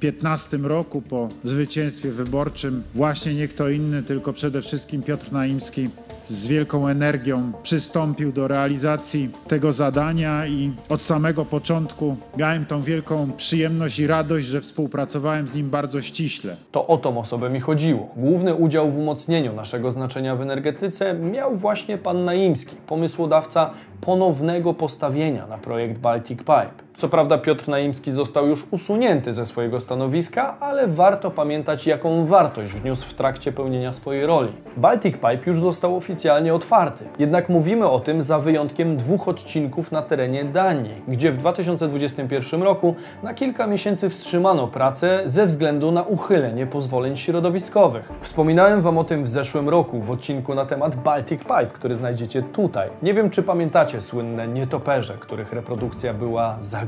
2015 0.00 0.56
roku 0.56 1.02
po 1.02 1.28
zwycięstwie 1.44 2.12
wyborczym 2.12 2.82
właśnie 2.94 3.34
nie 3.34 3.48
kto 3.48 3.68
inny, 3.68 4.02
tylko 4.02 4.32
przede 4.32 4.62
wszystkim 4.62 5.02
Piotr 5.02 5.32
Naimski 5.32 5.88
z 6.26 6.46
wielką 6.46 6.88
energią 6.88 7.52
przystąpił 7.62 8.32
do 8.32 8.48
realizacji 8.48 9.30
tego 9.48 9.72
zadania 9.72 10.46
i 10.46 10.72
od 10.88 11.02
samego 11.02 11.44
początku 11.44 12.16
miałem 12.36 12.66
tą 12.66 12.82
wielką 12.82 13.32
przyjemność 13.36 13.98
i 13.98 14.06
radość, 14.06 14.46
że 14.46 14.60
współpracowałem 14.60 15.48
z 15.48 15.54
nim 15.54 15.70
bardzo 15.70 16.00
ściśle. 16.00 16.56
To 16.72 16.86
o 16.86 16.96
tą 16.96 17.18
osobę 17.18 17.50
mi 17.50 17.60
chodziło. 17.60 18.08
Główny 18.16 18.54
udział 18.54 18.90
w 18.90 18.98
umocnieniu 18.98 19.52
naszego 19.52 19.90
znaczenia 19.90 20.36
w 20.36 20.40
energetyce 20.40 21.14
miał 21.14 21.54
właśnie 21.54 21.98
pan 21.98 22.24
Naimski, 22.24 22.76
pomysłodawca 22.86 23.70
ponownego 24.00 24.74
postawienia 24.74 25.46
na 25.46 25.58
projekt 25.58 25.98
Baltic 26.00 26.38
Pipe. 26.38 26.84
Co 26.96 27.08
prawda 27.08 27.38
Piotr 27.38 27.68
Naimski 27.68 28.12
został 28.12 28.46
już 28.46 28.66
usunięty 28.70 29.32
ze 29.32 29.46
swojego 29.46 29.80
stanowiska, 29.80 30.56
ale 30.60 30.88
warto 30.88 31.30
pamiętać, 31.30 31.86
jaką 31.86 32.26
wartość 32.26 32.72
wniósł 32.72 33.08
w 33.08 33.14
trakcie 33.14 33.52
pełnienia 33.52 33.92
swojej 33.92 34.26
roli. 34.26 34.52
Baltic 34.76 35.14
Pipe 35.14 35.40
już 35.46 35.60
został 35.60 35.96
oficjalnie 35.96 36.54
otwarty, 36.54 37.04
jednak 37.18 37.48
mówimy 37.48 37.88
o 37.88 38.00
tym 38.00 38.22
za 38.22 38.38
wyjątkiem 38.38 38.96
dwóch 38.96 39.28
odcinków 39.28 39.92
na 39.92 40.02
terenie 40.02 40.44
Danii, 40.44 41.02
gdzie 41.08 41.32
w 41.32 41.36
2021 41.36 42.62
roku 42.62 42.94
na 43.22 43.34
kilka 43.34 43.66
miesięcy 43.66 44.10
wstrzymano 44.10 44.68
pracę 44.68 45.22
ze 45.24 45.46
względu 45.46 45.90
na 45.90 46.02
uchylenie 46.02 46.66
pozwoleń 46.66 47.16
środowiskowych. 47.16 48.12
Wspominałem 48.20 48.82
Wam 48.82 48.98
o 48.98 49.04
tym 49.04 49.24
w 49.24 49.28
zeszłym 49.28 49.68
roku 49.68 50.00
w 50.00 50.10
odcinku 50.10 50.54
na 50.54 50.66
temat 50.66 50.96
Baltic 50.96 51.40
Pipe, 51.40 51.66
który 51.66 51.94
znajdziecie 51.94 52.42
tutaj. 52.42 52.90
Nie 53.02 53.14
wiem, 53.14 53.30
czy 53.30 53.42
pamiętacie 53.42 54.00
słynne 54.00 54.48
nietoperze, 54.48 55.14
których 55.20 55.52
reprodukcja 55.52 56.14
była 56.14 56.56
zagrożona. 56.60 56.83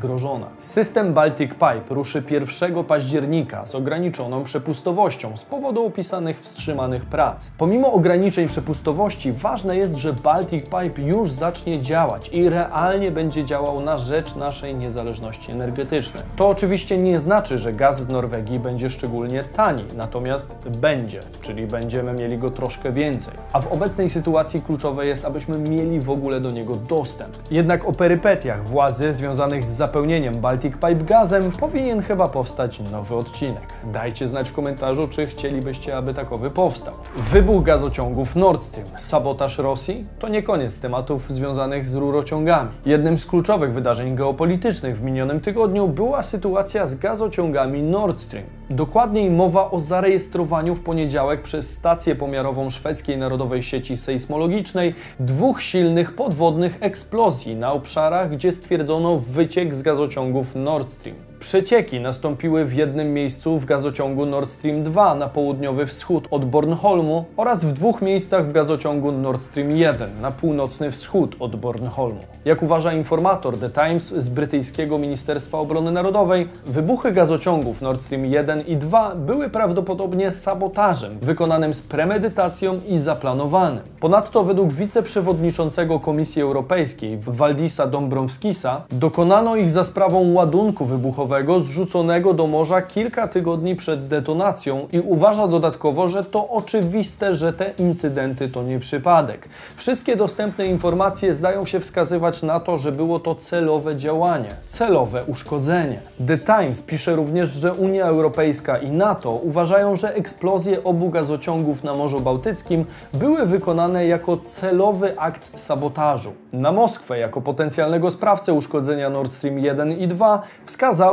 System 0.58 1.14
Baltic 1.14 1.50
Pipe 1.52 1.94
ruszy 1.94 2.22
1 2.30 2.84
października 2.84 3.66
z 3.66 3.74
ograniczoną 3.74 4.44
przepustowością 4.44 5.36
z 5.36 5.44
powodu 5.44 5.86
opisanych 5.86 6.40
wstrzymanych 6.40 7.04
prac. 7.04 7.50
Pomimo 7.58 7.92
ograniczeń 7.92 8.48
przepustowości, 8.48 9.32
ważne 9.32 9.76
jest, 9.76 9.96
że 9.96 10.12
Baltic 10.12 10.64
Pipe 10.64 11.02
już 11.02 11.30
zacznie 11.30 11.80
działać 11.80 12.28
i 12.28 12.48
realnie 12.48 13.10
będzie 13.10 13.44
działał 13.44 13.80
na 13.80 13.98
rzecz 13.98 14.36
naszej 14.36 14.74
niezależności 14.74 15.52
energetycznej. 15.52 16.22
To 16.36 16.48
oczywiście 16.48 16.98
nie 16.98 17.20
znaczy, 17.20 17.58
że 17.58 17.72
gaz 17.72 18.00
z 18.00 18.08
Norwegii 18.08 18.58
będzie 18.58 18.90
szczególnie 18.90 19.44
tani, 19.44 19.84
natomiast 19.96 20.54
będzie, 20.80 21.20
czyli 21.40 21.66
będziemy 21.66 22.12
mieli 22.12 22.38
go 22.38 22.50
troszkę 22.50 22.92
więcej. 22.92 23.34
A 23.52 23.60
w 23.60 23.72
obecnej 23.72 24.10
sytuacji 24.10 24.62
kluczowe 24.62 25.06
jest, 25.06 25.24
abyśmy 25.24 25.58
mieli 25.58 26.00
w 26.00 26.10
ogóle 26.10 26.40
do 26.40 26.50
niego 26.50 26.74
dostęp. 26.74 27.36
Jednak 27.50 27.88
o 27.88 27.92
perypetiach 27.92 28.64
władzy 28.64 29.12
związanych 29.12 29.64
z 29.64 29.68
zapełnieniem 29.86 30.34
Baltic 30.34 30.74
Pipe 30.74 30.94
gazem 30.94 31.50
powinien 31.50 32.02
chyba 32.02 32.28
powstać 32.28 32.80
nowy 32.92 33.14
odcinek. 33.14 33.62
Dajcie 33.92 34.28
znać 34.28 34.50
w 34.50 34.52
komentarzu, 34.52 35.08
czy 35.08 35.26
chcielibyście, 35.26 35.96
aby 35.96 36.14
takowy 36.14 36.50
powstał. 36.50 36.94
Wybuch 37.16 37.64
gazociągów 37.64 38.36
Nord 38.36 38.62
Stream, 38.62 38.88
sabotaż 38.98 39.58
Rosji 39.58 40.06
to 40.18 40.28
nie 40.28 40.42
koniec 40.42 40.80
tematów 40.80 41.32
związanych 41.32 41.86
z 41.86 41.94
rurociągami. 41.94 42.70
Jednym 42.86 43.18
z 43.18 43.26
kluczowych 43.26 43.72
wydarzeń 43.72 44.16
geopolitycznych 44.16 44.98
w 44.98 45.02
minionym 45.02 45.40
tygodniu 45.40 45.88
była 45.88 46.22
sytuacja 46.22 46.86
z 46.86 46.94
gazociągami 46.98 47.82
Nord 47.82 48.20
Stream. 48.20 48.46
Dokładniej 48.70 49.30
mowa 49.30 49.70
o 49.70 49.80
zarejestrowaniu 49.80 50.74
w 50.74 50.82
poniedziałek 50.82 51.42
przez 51.42 51.70
stację 51.72 52.14
pomiarową 52.14 52.70
szwedzkiej 52.70 53.18
narodowej 53.18 53.62
sieci 53.62 53.96
sejsmologicznej 53.96 54.94
dwóch 55.20 55.62
silnych 55.62 56.14
podwodnych 56.14 56.78
eksplozji 56.80 57.56
na 57.56 57.72
obszarach, 57.72 58.30
gdzie 58.30 58.52
stwierdzono 58.52 59.18
wyciek 59.18 59.74
z 59.74 59.82
gazociągów 59.82 60.54
Nord 60.54 60.90
Stream. 60.90 61.16
Przecieki 61.46 62.00
nastąpiły 62.00 62.64
w 62.64 62.74
jednym 62.74 63.14
miejscu 63.14 63.58
w 63.58 63.64
gazociągu 63.64 64.26
Nord 64.26 64.50
Stream 64.50 64.82
2 64.82 65.14
na 65.14 65.28
południowy 65.28 65.86
wschód 65.86 66.28
od 66.30 66.44
Bornholmu 66.44 67.24
oraz 67.36 67.64
w 67.64 67.72
dwóch 67.72 68.02
miejscach 68.02 68.48
w 68.48 68.52
gazociągu 68.52 69.12
Nord 69.12 69.42
Stream 69.42 69.70
1 69.70 70.20
na 70.20 70.30
północny 70.30 70.90
wschód 70.90 71.36
od 71.40 71.56
Bornholmu. 71.56 72.20
Jak 72.44 72.62
uważa 72.62 72.92
informator 72.92 73.58
The 73.58 73.70
Times 73.70 74.14
z 74.14 74.28
brytyjskiego 74.28 74.98
Ministerstwa 74.98 75.58
Obrony 75.58 75.90
Narodowej, 75.90 76.48
wybuchy 76.66 77.12
gazociągów 77.12 77.82
Nord 77.82 78.02
Stream 78.02 78.26
1 78.26 78.60
i 78.66 78.76
2 78.76 79.14
były 79.14 79.50
prawdopodobnie 79.50 80.30
sabotażem 80.30 81.18
wykonanym 81.18 81.74
z 81.74 81.82
premedytacją 81.82 82.80
i 82.88 82.98
zaplanowanym. 82.98 83.80
Ponadto 84.00 84.44
według 84.44 84.72
wiceprzewodniczącego 84.72 86.00
Komisji 86.00 86.42
Europejskiej 86.42 87.18
Waldisa 87.18 87.86
Dombrovskisa 87.86 88.84
dokonano 88.90 89.56
ich 89.56 89.70
za 89.70 89.84
sprawą 89.84 90.32
ładunku 90.32 90.84
wybuchowego 90.84 91.35
zrzuconego 91.60 92.34
do 92.34 92.46
morza 92.46 92.82
kilka 92.82 93.28
tygodni 93.28 93.76
przed 93.76 94.08
detonacją 94.08 94.88
i 94.92 95.00
uważa 95.00 95.48
dodatkowo, 95.48 96.08
że 96.08 96.24
to 96.24 96.48
oczywiste, 96.48 97.34
że 97.34 97.52
te 97.52 97.70
incydenty 97.78 98.48
to 98.48 98.62
nie 98.62 98.78
przypadek. 98.78 99.48
Wszystkie 99.76 100.16
dostępne 100.16 100.66
informacje 100.66 101.34
zdają 101.34 101.66
się 101.66 101.80
wskazywać 101.80 102.42
na 102.42 102.60
to, 102.60 102.78
że 102.78 102.92
było 102.92 103.20
to 103.20 103.34
celowe 103.34 103.96
działanie, 103.96 104.48
celowe 104.66 105.24
uszkodzenie. 105.24 106.00
The 106.26 106.38
Times 106.38 106.82
pisze 106.82 107.16
również, 107.16 107.48
że 107.48 107.72
Unia 107.72 108.06
Europejska 108.06 108.78
i 108.78 108.90
NATO 108.90 109.30
uważają, 109.30 109.96
że 109.96 110.14
eksplozje 110.14 110.84
obu 110.84 111.10
gazociągów 111.10 111.84
na 111.84 111.94
Morzu 111.94 112.20
Bałtyckim 112.20 112.84
były 113.14 113.46
wykonane 113.46 114.06
jako 114.06 114.36
celowy 114.36 115.20
akt 115.20 115.60
sabotażu. 115.60 116.32
Na 116.52 116.72
Moskwę 116.72 117.18
jako 117.18 117.40
potencjalnego 117.40 118.10
sprawcę 118.10 118.52
uszkodzenia 118.52 119.10
Nord 119.10 119.32
Stream 119.32 119.58
1 119.58 119.92
i 119.92 120.08
2 120.08 120.42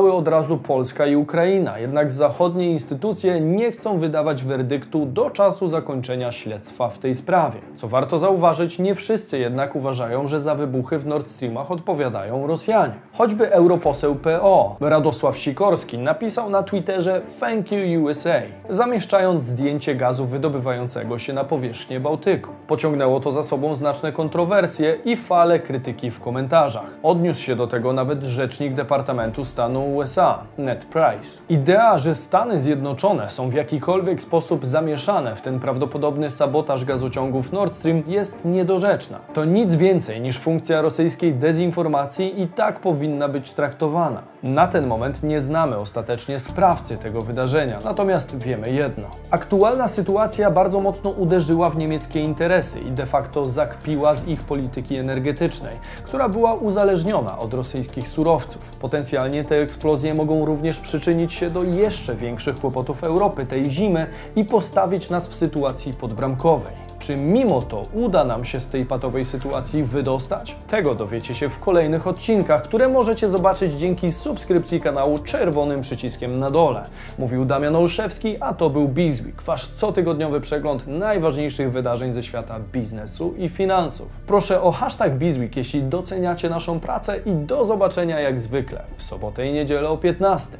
wskazały 0.03 0.13
od 0.19 0.27
razu 0.27 0.57
Polska 0.57 1.05
i 1.05 1.15
Ukraina, 1.15 1.79
jednak 1.79 2.11
zachodnie 2.11 2.71
instytucje 2.71 3.41
nie 3.41 3.71
chcą 3.71 3.99
wydawać 3.99 4.43
werdyktu 4.43 5.05
do 5.05 5.29
czasu 5.29 5.67
zakończenia 5.67 6.31
śledztwa 6.31 6.89
w 6.89 6.99
tej 6.99 7.15
sprawie. 7.15 7.59
Co 7.75 7.87
warto 7.87 8.17
zauważyć, 8.17 8.79
nie 8.79 8.95
wszyscy 8.95 9.39
jednak 9.39 9.75
uważają, 9.75 10.27
że 10.27 10.41
za 10.41 10.55
wybuchy 10.55 10.99
w 10.99 11.07
Nord 11.07 11.27
Streamach 11.27 11.71
odpowiadają 11.71 12.47
Rosjanie. 12.47 12.93
Choćby 13.13 13.51
europoseł 13.51 14.15
PO 14.15 14.75
Radosław 14.79 15.37
Sikorski 15.37 15.97
napisał 15.97 16.49
na 16.49 16.63
Twitterze 16.63 17.21
Thank 17.39 17.71
you 17.71 18.03
USA, 18.03 18.41
zamieszczając 18.69 19.43
zdjęcie 19.43 19.95
gazu 19.95 20.25
wydobywającego 20.25 21.19
się 21.19 21.33
na 21.33 21.43
powierzchnię 21.43 21.99
Bałtyku. 21.99 22.49
Pociągnęło 22.67 23.19
to 23.19 23.31
za 23.31 23.43
sobą 23.43 23.75
znaczne 23.75 24.11
kontrowersje 24.11 24.97
i 25.05 25.15
fale 25.15 25.59
krytyki 25.59 26.11
w 26.11 26.19
komentarzach. 26.19 26.91
Odniósł 27.03 27.41
się 27.41 27.55
do 27.55 27.67
tego 27.67 27.93
nawet 27.93 28.23
rzecznik 28.23 28.73
Departamentu 28.73 29.43
Stanu 29.43 29.92
USA, 29.93 30.39
Ned 30.57 30.85
Price. 30.85 31.41
Idea, 31.49 31.97
że 31.97 32.15
Stany 32.15 32.59
Zjednoczone 32.59 33.29
są 33.29 33.49
w 33.49 33.53
jakikolwiek 33.53 34.21
sposób 34.21 34.65
zamieszane 34.65 35.35
w 35.35 35.41
ten 35.41 35.59
prawdopodobny 35.59 36.31
sabotaż 36.31 36.85
gazociągów 36.85 37.51
Nord 37.51 37.75
Stream 37.75 38.03
jest 38.07 38.45
niedorzeczna. 38.45 39.19
To 39.33 39.45
nic 39.45 39.75
więcej 39.75 40.21
niż 40.21 40.39
funkcja 40.39 40.81
rosyjskiej 40.81 41.33
dezinformacji 41.33 42.41
i 42.41 42.47
tak 42.47 42.79
powinna 42.79 43.29
być 43.29 43.51
traktowana. 43.51 44.21
Na 44.43 44.67
ten 44.67 44.87
moment 44.87 45.23
nie 45.23 45.41
znamy 45.41 45.77
ostatecznie 45.77 46.39
sprawcy 46.39 46.97
tego 46.97 47.21
wydarzenia, 47.21 47.79
natomiast 47.85 48.37
wiemy 48.37 48.71
jedno. 48.71 49.07
Aktualna 49.31 49.87
sytuacja 49.87 50.51
bardzo 50.51 50.79
mocno 50.79 51.09
uderzyła 51.09 51.69
w 51.69 51.77
niemieckie 51.77 52.19
interesy 52.21 52.79
i 52.79 52.91
de 52.91 53.05
facto 53.05 53.45
zakpiła 53.45 54.15
z 54.15 54.27
ich 54.27 54.43
polityki 54.43 54.95
energetycznej, 54.97 55.75
która 56.03 56.29
była 56.29 56.53
uzależniona 56.53 57.39
od 57.39 57.53
rosyjskich 57.53 58.09
surowców. 58.09 58.71
Potencjalnie 58.81 59.43
te 59.43 59.61
eksplozje 59.83 60.13
mogą 60.13 60.45
również 60.45 60.79
przyczynić 60.79 61.33
się 61.33 61.49
do 61.49 61.63
jeszcze 61.63 62.15
większych 62.15 62.59
kłopotów 62.59 63.03
Europy 63.03 63.45
tej 63.45 63.71
zimy 63.71 64.07
i 64.35 64.45
postawić 64.45 65.09
nas 65.09 65.27
w 65.27 65.35
sytuacji 65.35 65.93
podbramkowej. 65.93 66.82
Czy 67.03 67.17
mimo 67.17 67.61
to 67.61 67.83
uda 67.93 68.23
nam 68.23 68.45
się 68.45 68.59
z 68.59 68.67
tej 68.67 68.85
patowej 68.85 69.25
sytuacji 69.25 69.83
wydostać? 69.83 70.55
Tego 70.67 70.95
dowiecie 70.95 71.35
się 71.35 71.49
w 71.49 71.59
kolejnych 71.59 72.07
odcinkach, 72.07 72.63
które 72.63 72.87
możecie 72.87 73.29
zobaczyć 73.29 73.73
dzięki 73.73 74.11
subskrypcji 74.11 74.81
kanału 74.81 75.19
czerwonym 75.19 75.81
przyciskiem 75.81 76.39
na 76.39 76.49
dole. 76.49 76.85
Mówił 77.19 77.45
Damian 77.45 77.75
Olszewski, 77.75 78.37
a 78.39 78.53
to 78.53 78.69
był 78.69 78.87
Bizweek, 78.87 79.41
wasz 79.41 79.67
cotygodniowy 79.67 80.41
przegląd 80.41 80.87
najważniejszych 80.87 81.71
wydarzeń 81.71 82.11
ze 82.11 82.23
świata 82.23 82.59
biznesu 82.73 83.33
i 83.37 83.49
finansów. 83.49 84.19
Proszę 84.27 84.61
o 84.61 84.71
hashtag 84.71 85.17
Bizweek, 85.17 85.57
jeśli 85.57 85.83
doceniacie 85.83 86.49
naszą 86.49 86.79
pracę 86.79 87.17
i 87.25 87.31
do 87.31 87.65
zobaczenia 87.65 88.19
jak 88.19 88.39
zwykle 88.39 88.83
w 88.97 89.03
sobotę 89.03 89.47
i 89.47 89.53
niedzielę 89.53 89.89
o 89.89 89.97
15. 89.97 90.57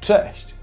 Cześć! 0.00 0.53